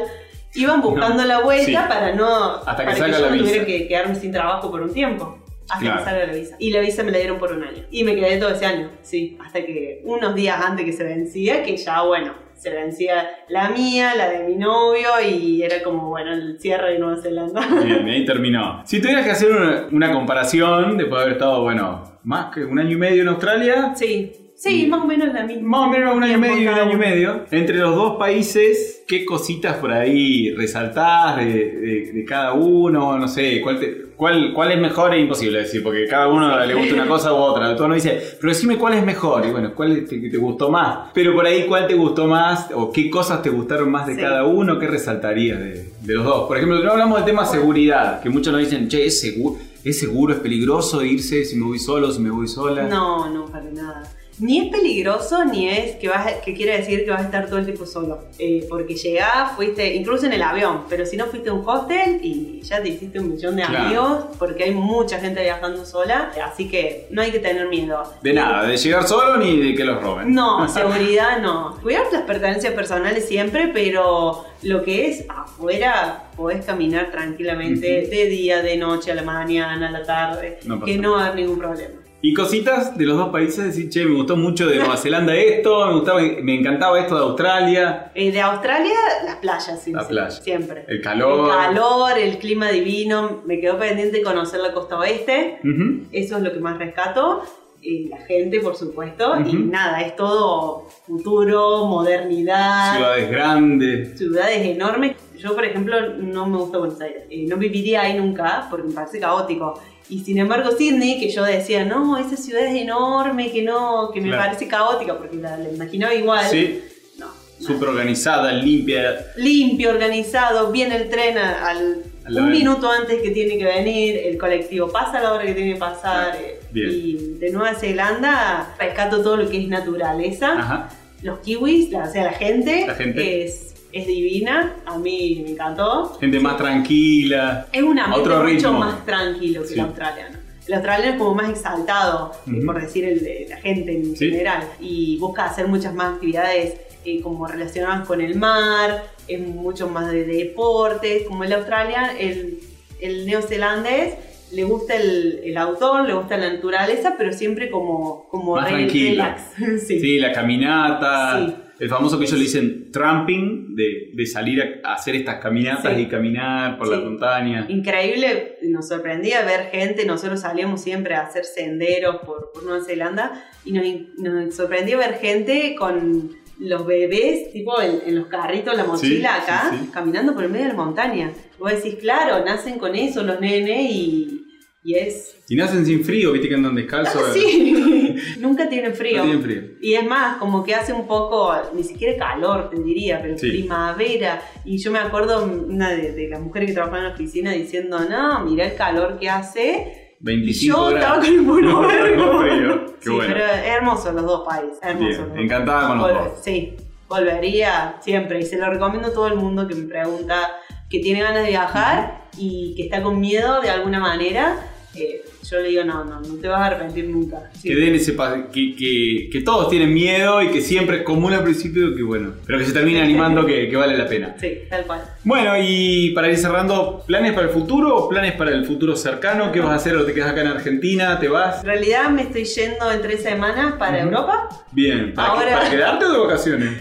iban 0.55 0.81
buscando 0.81 1.23
la 1.23 1.39
vuelta 1.39 1.65
sí. 1.65 1.73
para 1.87 2.13
no, 2.13 2.55
Hasta 2.57 2.77
que 2.77 2.83
para 2.83 2.95
salga 2.97 3.17
yo 3.19 3.25
la 3.25 3.31
no 3.31 3.37
tuviera 3.37 3.65
que 3.65 3.87
quedarme 3.87 4.15
sin 4.15 4.31
trabajo 4.33 4.69
por 4.69 4.81
un 4.81 4.93
tiempo. 4.93 5.39
Hasta 5.69 5.79
Claro. 5.79 5.99
que 5.99 6.03
salga 6.05 6.25
la 6.27 6.33
visa. 6.33 6.55
Y 6.59 6.71
la 6.71 6.79
visa 6.81 7.03
me 7.03 7.11
la 7.11 7.17
dieron 7.19 7.39
por 7.39 7.53
un 7.53 7.63
año. 7.63 7.85
Y 7.89 8.03
me 8.03 8.15
quedé 8.15 8.37
todo 8.37 8.49
ese 8.49 8.65
año, 8.65 8.91
sí. 9.01 9.37
Hasta 9.43 9.65
que 9.65 10.01
unos 10.03 10.35
días 10.35 10.59
antes 10.61 10.85
que 10.85 10.91
se 10.91 11.05
vencía, 11.05 11.63
que 11.63 11.77
ya, 11.77 12.01
bueno, 12.01 12.33
se 12.63 12.69
vencía 12.71 13.29
la 13.49 13.69
mía, 13.69 14.15
la 14.15 14.29
de 14.29 14.43
mi 14.45 14.55
novio, 14.55 15.09
y 15.27 15.61
era 15.61 15.83
como, 15.83 16.09
bueno, 16.09 16.31
el 16.33 16.57
cierre 16.59 16.93
de 16.93 16.99
Nueva 16.99 17.21
Zelanda. 17.21 17.61
Bien, 17.83 18.07
ahí 18.07 18.25
terminó. 18.25 18.81
Si 18.85 19.01
tuvieras 19.01 19.25
que 19.25 19.31
hacer 19.31 19.51
una, 19.51 19.87
una 19.91 20.11
comparación, 20.13 20.97
después 20.97 21.19
de 21.19 21.21
haber 21.23 21.33
estado, 21.33 21.61
bueno, 21.63 22.19
más 22.23 22.53
que 22.53 22.63
un 22.63 22.79
año 22.79 22.91
y 22.91 22.97
medio 22.97 23.21
en 23.21 23.27
Australia, 23.27 23.93
Sí, 23.95 24.31
sí, 24.55 24.87
más 24.87 25.01
o 25.01 25.05
menos 25.07 25.33
la 25.33 25.43
misma. 25.43 25.67
más 25.67 25.87
o 25.87 25.91
menos 25.91 26.15
un 26.15 26.23
año 26.23 26.37
y 26.37 26.39
medio 26.39 26.61
y 26.63 26.67
un 26.67 26.73
año 26.75 26.93
y 26.93 26.97
medio, 26.97 27.45
entre 27.51 27.77
los 27.77 27.95
dos 27.95 28.15
países, 28.17 29.03
¿qué 29.07 29.25
cositas 29.25 29.75
por 29.77 29.91
ahí 29.91 30.53
resaltás 30.55 31.37
de, 31.37 31.45
de- 31.45 32.11
de 32.13 32.25
cada 32.25 32.53
uno? 32.53 33.17
No 33.17 33.27
sé, 33.27 33.59
¿cuál, 33.61 33.79
te- 33.79 34.02
cuál, 34.23 34.53
cuál 34.53 34.71
es 34.71 34.79
mejor? 34.79 35.13
Es 35.13 35.21
imposible 35.21 35.59
decir, 35.59 35.83
porque 35.83 36.07
cada 36.07 36.29
uno 36.29 36.65
le 36.65 36.73
gusta 36.75 36.93
una 36.93 37.07
cosa 37.07 37.33
u 37.33 37.35
otra. 37.35 37.75
Todo 37.75 37.87
uno 37.87 37.95
dice, 37.95 38.37
pero 38.39 38.53
decime 38.53 38.77
cuál 38.77 38.93
es 38.93 39.05
mejor. 39.05 39.45
Y 39.45 39.51
bueno, 39.51 39.73
¿cuál 39.75 40.05
te, 40.07 40.17
te 40.29 40.37
gustó 40.37 40.69
más? 40.69 41.09
Pero 41.13 41.33
por 41.35 41.45
ahí, 41.45 41.65
¿cuál 41.67 41.87
te 41.87 41.93
gustó 41.95 42.25
más? 42.25 42.69
¿O 42.73 42.89
qué 42.89 43.09
cosas 43.09 43.41
te 43.41 43.49
gustaron 43.49 43.91
más 43.91 44.07
de 44.07 44.15
Sí. 44.15 44.21
cada 44.21 44.45
uno? 44.45 44.79
¿Qué 44.79 44.87
resaltarías 44.87 45.59
de, 45.59 45.91
de 45.99 46.13
los 46.13 46.23
dos? 46.23 46.47
Por 46.47 46.55
ejemplo, 46.55 46.81
no 46.81 46.91
hablamos 46.91 47.17
del 47.17 47.25
tema 47.25 47.45
seguridad, 47.45 48.21
que 48.21 48.29
muchos 48.29 48.53
nos 48.53 48.61
dicen, 48.61 48.87
che, 48.87 49.05
es 49.07 49.19
seguro, 49.19 49.57
es 49.83 49.99
seguro, 49.99 50.33
es 50.33 50.39
peligroso 50.39 51.03
irse 51.03 51.43
si 51.43 51.57
me 51.57 51.65
voy 51.65 51.79
solo, 51.79 52.09
si 52.09 52.21
me 52.21 52.29
voy 52.29 52.47
sola. 52.47 52.83
No, 52.83 53.29
no, 53.29 53.45
para 53.47 53.65
nada. 53.65 54.03
Ni 54.43 54.59
es 54.59 54.67
peligroso, 54.69 55.45
ni 55.45 55.69
es 55.69 55.95
que, 55.95 56.09
vas, 56.09 56.29
que 56.43 56.53
quiere 56.53 56.75
decir 56.77 57.05
que 57.05 57.11
vas 57.11 57.21
a 57.21 57.25
estar 57.25 57.45
todo 57.47 57.59
el 57.59 57.65
tiempo 57.65 57.85
solo. 57.85 58.25
Eh, 58.37 58.65
porque 58.69 58.93
llegás, 58.95 59.53
fuiste, 59.55 59.95
incluso 59.95 60.25
en 60.25 60.33
el 60.33 60.41
avión, 60.43 60.81
pero 60.89 61.05
si 61.05 61.15
no 61.15 61.27
fuiste 61.27 61.49
a 61.49 61.53
un 61.53 61.63
hostel 61.65 62.19
y 62.21 62.59
ya 62.61 62.83
te 62.83 62.89
hiciste 62.89 63.19
un 63.19 63.29
millón 63.31 63.55
de 63.55 63.63
Claro. 63.63 63.85
amigos, 63.85 64.25
porque 64.37 64.65
hay 64.65 64.71
mucha 64.71 65.17
gente 65.19 65.41
viajando 65.41 65.85
sola, 65.85 66.29
así 66.45 66.67
que 66.67 67.07
no 67.09 67.21
hay 67.21 67.31
que 67.31 67.39
tener 67.39 67.69
miedo. 67.69 68.03
De 68.21 68.33
nada, 68.33 68.65
de 68.67 68.75
llegar 68.75 69.07
solo 69.07 69.37
ni 69.37 69.57
de 69.57 69.75
que 69.75 69.85
los 69.85 70.01
roben. 70.03 70.33
No, 70.33 70.67
seguridad 70.67 71.39
no. 71.39 71.77
Cuidar 71.81 72.03
las 72.11 72.23
pertenencias 72.23 72.73
personales 72.73 73.25
siempre, 73.25 73.69
pero 73.73 74.43
lo 74.61 74.83
que 74.83 75.07
es 75.07 75.25
afuera, 75.29 76.25
podés 76.35 76.65
caminar 76.65 77.11
tranquilamente 77.11 78.07
de 78.09 78.25
día, 78.25 78.61
de 78.61 78.75
noche, 78.75 79.11
a 79.11 79.15
la 79.15 79.23
mañana, 79.23 79.87
a 79.87 79.91
la 79.91 80.03
tarde, 80.03 80.59
No 80.65 80.81
que 80.83 80.97
no 80.97 81.13
va 81.13 81.21
a 81.21 81.25
haber 81.27 81.35
ningún 81.41 81.59
problema. 81.59 82.02
Y 82.25 82.33
cositas 82.33 82.97
de 82.97 83.05
los 83.05 83.17
dos 83.17 83.31
países, 83.31 83.65
decir, 83.65 83.89
che, 83.89 84.05
me 84.05 84.15
gustó 84.15 84.37
mucho 84.37 84.65
de 84.65 84.77
Nueva 84.77 84.95
Zelanda 84.95 85.35
esto, 85.35 85.85
me, 85.87 85.93
gustaba, 85.95 86.21
me 86.41 86.57
encantaba 86.57 86.97
esto 86.97 87.15
de 87.17 87.21
Australia, 87.21 88.11
Eh, 88.15 88.31
de 88.31 88.39
Australia, 88.39 88.95
las 89.25 89.35
playas, 89.35 89.81
sí, 89.83 89.91
La 89.91 90.03
sí, 90.03 90.07
playa. 90.07 90.29
siempre. 90.31 90.85
el 90.87 91.01
calor. 91.01 91.49
El 91.49 91.53
calor, 91.75 92.17
el 92.17 92.37
clima 92.37 92.69
divino, 92.71 93.41
me 93.45 93.59
quedó 93.59 93.77
pendiente 93.77 94.21
conocer 94.23 94.61
la 94.61 94.71
costa 94.71 94.97
oeste, 94.99 95.59
Ujú. 95.65 96.05
eso 96.13 96.37
es 96.37 96.43
lo 96.43 96.53
que 96.53 96.59
más 96.61 96.77
rescato. 96.79 97.41
Eh, 97.85 98.07
la 98.09 98.19
gente, 98.19 98.61
por 98.61 98.77
supuesto, 98.77 99.35
y 99.45 99.57
Ujú. 99.57 99.65
nada, 99.65 99.99
es 99.99 100.15
todo 100.15 100.87
futuro, 101.05 101.87
modernidad. 101.87 102.95
Ciudades 102.95 103.29
grandes. 103.31 104.17
ciudades 104.17 104.65
enormes. 104.65 105.17
Yo, 105.37 105.53
por 105.53 105.65
ejemplo, 105.65 105.97
no 106.19 106.45
me 106.45 106.55
gusta 106.59 106.77
Buenos 106.77 107.01
Aires. 107.01 107.23
Eh, 107.29 107.45
no 107.49 107.57
viviría 107.57 108.03
ahí 108.03 108.17
nunca 108.17 108.67
porque 108.69 108.87
me 108.87 108.93
parece 108.93 109.19
caótico. 109.19 109.77
Y 110.09 110.19
sin 110.19 110.37
embargo, 110.37 110.71
Sydney, 110.77 111.19
que 111.19 111.29
yo 111.29 111.43
decía, 111.43 111.85
no, 111.85 112.17
esa 112.17 112.35
ciudad 112.37 112.65
es 112.65 112.81
enorme, 112.81 113.51
que 113.51 113.61
no, 113.63 114.11
que 114.13 114.19
me 114.21 114.27
Claro. 114.29 114.43
parece 114.43 114.67
caótica 114.67 115.17
porque 115.17 115.37
la, 115.37 115.57
la 115.57 115.69
imaginaba 115.69 116.13
igual. 116.13 116.45
Sí, 116.51 116.81
No. 117.17 117.27
súper 117.59 117.89
organizada, 117.89 118.51
limpia. 118.51 119.27
Limpio, 119.37 119.89
organizado, 119.91 120.71
viene 120.71 120.97
el 120.97 121.09
tren 121.09 121.37
a- 121.37 121.69
al. 121.69 122.03
Un 122.25 122.51
minuto 122.51 122.89
antes 122.89 123.21
que 123.21 123.31
tiene 123.31 123.57
que 123.57 123.65
venir, 123.65 124.15
el 124.25 124.37
colectivo 124.37 124.89
pasa 124.89 125.17
a 125.19 125.23
la 125.23 125.33
hora 125.33 125.45
que 125.45 125.53
tiene 125.53 125.73
que 125.73 125.79
pasar. 125.79 126.35
eh, 126.37 126.59
Bien. 126.71 126.89
Y 126.91 127.13
de 127.39 127.51
Nueva 127.51 127.75
Zelanda 127.75 128.73
rescato 128.79 129.21
todo 129.21 129.35
lo 129.37 129.49
que 129.49 129.61
es 129.61 129.67
naturaleza. 129.67 130.53
Ajá. 130.57 130.89
Los 131.21 131.39
kiwis, 131.39 131.91
la- 131.91 132.05
o 132.05 132.11
sea, 132.11 132.23
la 132.23 132.31
gente, 132.33 132.85
La 132.87 132.95
gente. 132.95 133.43
Es, 133.45 133.72
es 133.93 134.07
divina. 134.07 134.75
A 134.85 134.97
mí 134.97 135.41
me 135.45 135.51
encantó. 135.51 136.17
Gente 136.19 136.39
más 136.39 136.57
tranquila. 136.57 137.67
Es 137.71 137.81
un 137.83 137.97
ambiente 137.99 138.29
Otro 138.29 138.43
mucho 138.43 138.49
ritmo. 138.55 138.79
más 138.79 139.05
tranquilo 139.05 139.61
que 139.61 139.67
Sí. 139.69 139.73
el 139.75 139.79
australiano. 139.81 140.37
El 140.67 140.73
australiano 140.75 141.11
es 141.13 141.17
como 141.19 141.35
más 141.35 141.49
exaltado, 141.49 142.31
eh, 142.47 142.51
Ujú. 142.51 142.65
por 142.65 142.81
decir 142.81 143.03
el 143.05 143.23
de 143.23 143.47
la 143.49 143.57
gente 143.57 143.93
en 143.95 144.15
Sí. 144.15 144.29
general, 144.31 144.63
y 144.79 145.17
busca 145.17 145.45
hacer 145.45 145.67
muchas 145.67 145.93
más 145.93 146.15
actividades 146.15 146.75
eh, 147.05 147.19
como 147.21 147.45
relacionadas 147.47 148.07
con 148.07 148.21
el 148.21 148.35
mar, 148.35 149.03
es 149.27 149.39
mucho 149.45 149.89
más 149.89 150.09
de, 150.09 150.23
de 150.23 150.35
deportes, 150.37 151.23
como 151.27 151.43
el 151.43 151.51
australiano, 151.51 152.07
el, 152.17 152.59
el 153.01 153.25
neozelandés 153.25 154.13
le 154.53 154.63
gusta 154.63 154.95
el, 154.95 155.41
el 155.43 155.57
autor, 155.57 156.05
le 156.07 156.13
gusta 156.13 156.37
la 156.37 156.53
naturaleza, 156.53 157.15
pero 157.17 157.33
siempre 157.33 157.69
como, 157.69 158.25
como 158.29 158.55
Más 158.55 158.71
relax. 158.71 159.41
sí. 159.85 159.99
Sí, 159.99 160.17
la 160.19 160.31
caminata. 160.31 161.45
Sí. 161.45 161.55
El 161.79 161.89
famoso 161.89 162.17
que 162.17 162.25
ellos 162.25 162.37
le 162.37 162.43
dicen 162.43 162.91
tramping, 162.91 163.75
de, 163.75 164.11
de 164.13 164.25
salir 164.25 164.61
a, 164.83 164.93
hacer 164.93 165.15
estas 165.15 165.41
caminatas 165.41 165.95
Sí. 165.95 166.01
y 166.03 166.05
caminar 166.07 166.77
por 166.77 166.87
Sí. 166.87 166.93
la 166.93 166.99
montaña. 166.99 167.65
Increíble, 167.69 168.57
nos 168.63 168.87
sorprendía 168.87 169.43
ver 169.43 169.69
gente, 169.71 170.05
nosotros 170.05 170.41
salíamos 170.41 170.81
siempre 170.81 171.15
a 171.15 171.21
hacer 171.23 171.45
senderos 171.45 172.17
por, 172.25 172.51
por 172.53 172.63
Nueva 172.63 172.83
Zelanda 172.85 173.43
y 173.65 173.71
nos, 173.73 173.85
nos 174.17 174.55
sorprendió 174.55 174.97
ver 174.99 175.15
gente 175.15 175.75
con 175.77 176.29
los 176.59 176.85
bebés, 176.85 177.51
tipo 177.51 177.81
en, 177.81 177.99
en 178.05 178.15
los 178.15 178.27
carritos, 178.27 178.77
la 178.77 178.85
mochila 178.85 179.35
Sí, 179.37 179.41
acá, 179.51 179.67
sí, 179.71 179.77
sí. 179.85 179.89
caminando 179.91 180.33
por 180.35 180.43
el 180.43 180.49
medio 180.51 180.65
de 180.67 180.73
la 180.73 180.77
montaña. 180.77 181.31
Vos 181.59 181.71
decís, 181.71 181.95
claro, 181.99 182.45
nacen 182.45 182.77
con 182.77 182.95
eso 182.95 183.23
los 183.23 183.41
nenes 183.41 183.89
y, 183.91 184.42
y 184.83 184.95
es... 184.95 185.37
Y 185.49 185.55
nacen 185.55 185.85
sin 185.85 186.03
frío, 186.03 186.31
viste 186.31 186.49
que 186.49 186.55
andan 186.55 186.75
descalzos. 186.75 187.21
Ah, 187.27 187.31
sí, 187.33 188.15
nunca 188.39 188.67
tienen 188.69 188.93
frío. 188.93 189.17
No 189.17 189.23
tienen 189.23 189.43
frío. 189.43 189.61
Y 189.81 189.93
es 189.93 190.05
más, 190.05 190.37
como 190.37 190.63
que 190.63 190.73
hace 190.75 190.93
un 190.93 191.07
poco, 191.07 191.53
ni 191.75 191.83
siquiera 191.83 192.17
calor, 192.17 192.69
te 192.69 192.81
diría, 192.81 193.21
pero 193.21 193.37
Sí. 193.37 193.49
primavera. 193.49 194.41
Y 194.65 194.77
yo 194.77 194.91
me 194.91 194.99
acuerdo 194.99 195.43
una 195.45 195.91
de, 195.91 196.11
de 196.13 196.27
las 196.29 196.39
mujeres 196.41 196.69
que 196.69 196.73
trabajaban 196.73 197.03
en 197.05 197.09
la 197.09 197.15
oficina 197.15 197.51
diciendo, 197.51 197.99
no, 198.09 198.43
mira 198.45 198.65
el 198.65 198.75
calor 198.75 199.17
que 199.19 199.29
hace. 199.29 200.15
Y 200.21 200.25
25 200.25 200.77
yo 200.77 200.95
estaba 200.97 201.15
grados. 201.17 201.25
con 201.27 201.35
el 201.39 201.45
pullover, 201.45 202.17
No. 202.17 202.85
Qué 202.99 203.03
Sí, 203.03 203.09
bueno. 203.09 203.33
pero 203.33 203.45
es 203.45 203.65
hermoso 203.67 204.11
los 204.13 204.25
dos 204.25 204.47
países. 204.47 204.79
Hermoso 204.81 205.25
Bien, 205.27 205.39
encantada 205.45 205.87
con 205.89 205.97
los 205.97 206.07
Volver- 206.09 206.23
dos. 206.29 206.39
Sí, 206.43 206.73
volvería 207.09 207.95
siempre. 208.01 208.39
Y 208.39 208.43
se 208.43 208.57
lo 208.57 208.69
recomiendo 208.69 209.09
a 209.09 209.13
todo 209.13 209.27
el 209.27 209.35
mundo 209.35 209.67
que 209.67 209.75
me 209.75 209.87
pregunta 209.87 210.49
que 210.89 210.99
tiene 210.99 211.21
ganas 211.21 211.43
de 211.43 211.49
viajar 211.49 212.27
y 212.37 212.73
que 212.75 212.83
está 212.83 213.01
con 213.03 213.19
miedo 213.19 213.61
de 213.61 213.69
alguna 213.69 213.99
manera. 213.99 214.69
Eh, 214.95 215.23
yo 215.49 215.59
le 215.59 215.69
digo, 215.69 215.83
no, 215.83 216.03
no, 216.05 216.21
no 216.21 216.35
te 216.41 216.47
vas 216.47 216.61
a 216.61 216.65
arrepentir 216.67 217.05
nunca. 217.09 217.49
Sí. 217.59 217.69
Que 217.69 217.75
den 217.75 217.95
ese 217.95 218.13
pa- 218.13 218.49
que, 218.51 218.75
que, 218.75 219.29
que 219.31 219.41
todos 219.41 219.69
tienen 219.69 219.93
miedo 219.93 220.41
y 220.41 220.49
que 220.49 220.61
siempre 220.61 220.97
es 220.97 221.03
común 221.03 221.33
al 221.33 221.43
principio, 221.43 221.95
que 221.95 222.03
bueno, 222.03 222.33
pero 222.45 222.59
que 222.59 222.65
se 222.65 222.71
termine 222.73 223.01
animando 223.01 223.45
que, 223.45 223.69
que 223.69 223.75
vale 223.75 223.97
la 223.97 224.07
pena. 224.07 224.35
Sí, 224.39 224.59
tal 224.69 224.85
cual. 224.85 225.01
Bueno, 225.23 225.53
y 225.59 226.11
para 226.11 226.29
ir 226.29 226.37
cerrando, 226.37 227.03
¿planes 227.07 227.33
para 227.33 227.47
el 227.47 227.53
futuro 227.53 227.95
o 227.95 228.09
planes 228.09 228.33
para 228.33 228.51
el 228.51 228.65
futuro 228.65 228.95
cercano? 228.95 229.51
¿Qué 229.51 229.59
vas 229.59 229.71
a 229.71 229.75
hacer 229.75 229.95
o 229.95 230.05
te 230.05 230.13
quedas 230.13 230.31
acá 230.31 230.41
en 230.41 230.47
Argentina? 230.47 231.19
¿Te 231.19 231.27
vas? 231.27 231.59
En 231.61 231.65
realidad 231.67 232.09
me 232.09 232.23
estoy 232.23 232.45
yendo 232.45 232.91
en 232.91 233.01
tres 233.01 233.21
semanas 233.23 233.73
para. 233.79 234.01
Europa. 234.01 234.49
Bien, 234.71 235.13
¿para, 235.13 235.29
Ahora- 235.29 235.53
para 235.57 235.69
quedarte 235.69 236.05
o 236.05 236.11
de 236.11 236.17
vacaciones? 236.19 236.71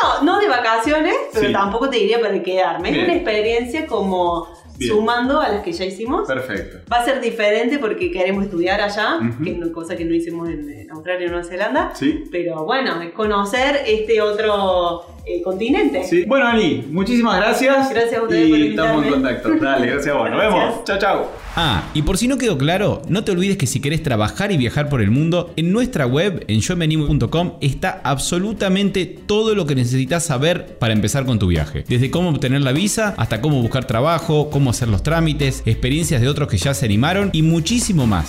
No, 0.00 0.22
no 0.22 0.40
de 0.40 0.46
vacaciones, 0.48 1.12
pero 1.32 1.46
Sí. 1.48 1.52
tampoco 1.52 1.90
te 1.90 1.96
diría 1.96 2.20
para 2.20 2.40
quedarme. 2.40 2.90
Bien. 2.92 3.00
Es 3.02 3.08
una 3.08 3.16
experiencia 3.16 3.86
como 3.86 4.46
Bien. 4.78 4.92
sumando 4.92 5.40
a 5.40 5.48
las 5.48 5.62
que 5.62 5.72
ya 5.72 5.84
hicimos. 5.84 6.26
Perfecto. 6.26 6.78
Va 6.90 6.98
a 6.98 7.04
ser 7.04 7.20
diferente 7.20 7.78
porque 7.78 8.10
queremos 8.10 8.44
estudiar 8.44 8.80
allá, 8.80 9.18
que 9.42 9.50
es 9.50 9.56
una 9.56 9.72
cosa 9.72 9.96
que 9.96 10.04
no 10.04 10.14
hicimos 10.14 10.48
en, 10.48 10.70
en 10.70 10.90
Australia 10.90 11.26
y 11.26 11.30
Nueva 11.30 11.44
Zelanda. 11.44 11.92
Sí. 11.94 12.24
Pero 12.30 12.64
bueno, 12.64 13.02
es 13.02 13.10
conocer 13.10 13.82
este 13.86 14.20
otro 14.20 15.04
eh, 15.28 15.42
continente. 15.42 16.04
Sí. 16.04 16.24
Bueno, 16.26 16.46
Ani, 16.46 16.84
muchísimas 16.90 17.36
gracias. 17.36 17.90
Gracias 17.90 18.18
a 18.18 18.22
ustedes 18.22 18.48
Y 18.48 18.50
por 18.50 18.60
estamos 18.60 19.04
en 19.04 19.12
contacto. 19.12 19.50
Dale, 19.60 19.86
gracias 19.86 20.14
a 20.14 20.18
vos. 20.18 20.30
Nos 20.30 20.38
Gracias. 20.40 20.64
vemos. 20.64 20.84
Chao, 20.84 20.98
chao. 20.98 21.32
Ah, 21.56 21.82
y 21.92 22.02
por 22.02 22.16
si 22.18 22.28
no 22.28 22.38
quedó 22.38 22.56
claro, 22.56 23.02
no 23.08 23.24
te 23.24 23.32
olvides 23.32 23.56
que 23.56 23.66
si 23.66 23.80
querés 23.80 24.02
trabajar 24.02 24.52
y 24.52 24.56
viajar 24.56 24.88
por 24.88 25.02
el 25.02 25.10
mundo, 25.10 25.52
en 25.56 25.72
nuestra 25.72 26.06
web, 26.06 26.44
en 26.46 26.60
yomenimo.com, 26.60 27.54
está 27.60 28.00
absolutamente 28.04 29.06
todo 29.26 29.54
lo 29.54 29.66
que 29.66 29.74
necesitas 29.74 30.24
saber 30.24 30.76
para 30.78 30.92
empezar 30.92 31.26
con 31.26 31.38
tu 31.38 31.48
viaje. 31.48 31.84
Desde 31.88 32.10
cómo 32.10 32.30
obtener 32.30 32.60
la 32.60 32.72
visa, 32.72 33.14
hasta 33.16 33.40
cómo 33.40 33.60
buscar 33.60 33.86
trabajo, 33.86 34.50
cómo 34.50 34.70
hacer 34.70 34.88
los 34.88 35.02
trámites, 35.02 35.62
experiencias 35.66 36.20
de 36.20 36.28
otros 36.28 36.48
que 36.48 36.58
ya 36.58 36.74
se 36.74 36.86
animaron 36.86 37.30
y 37.32 37.42
muchísimo 37.42 38.06
más. 38.06 38.28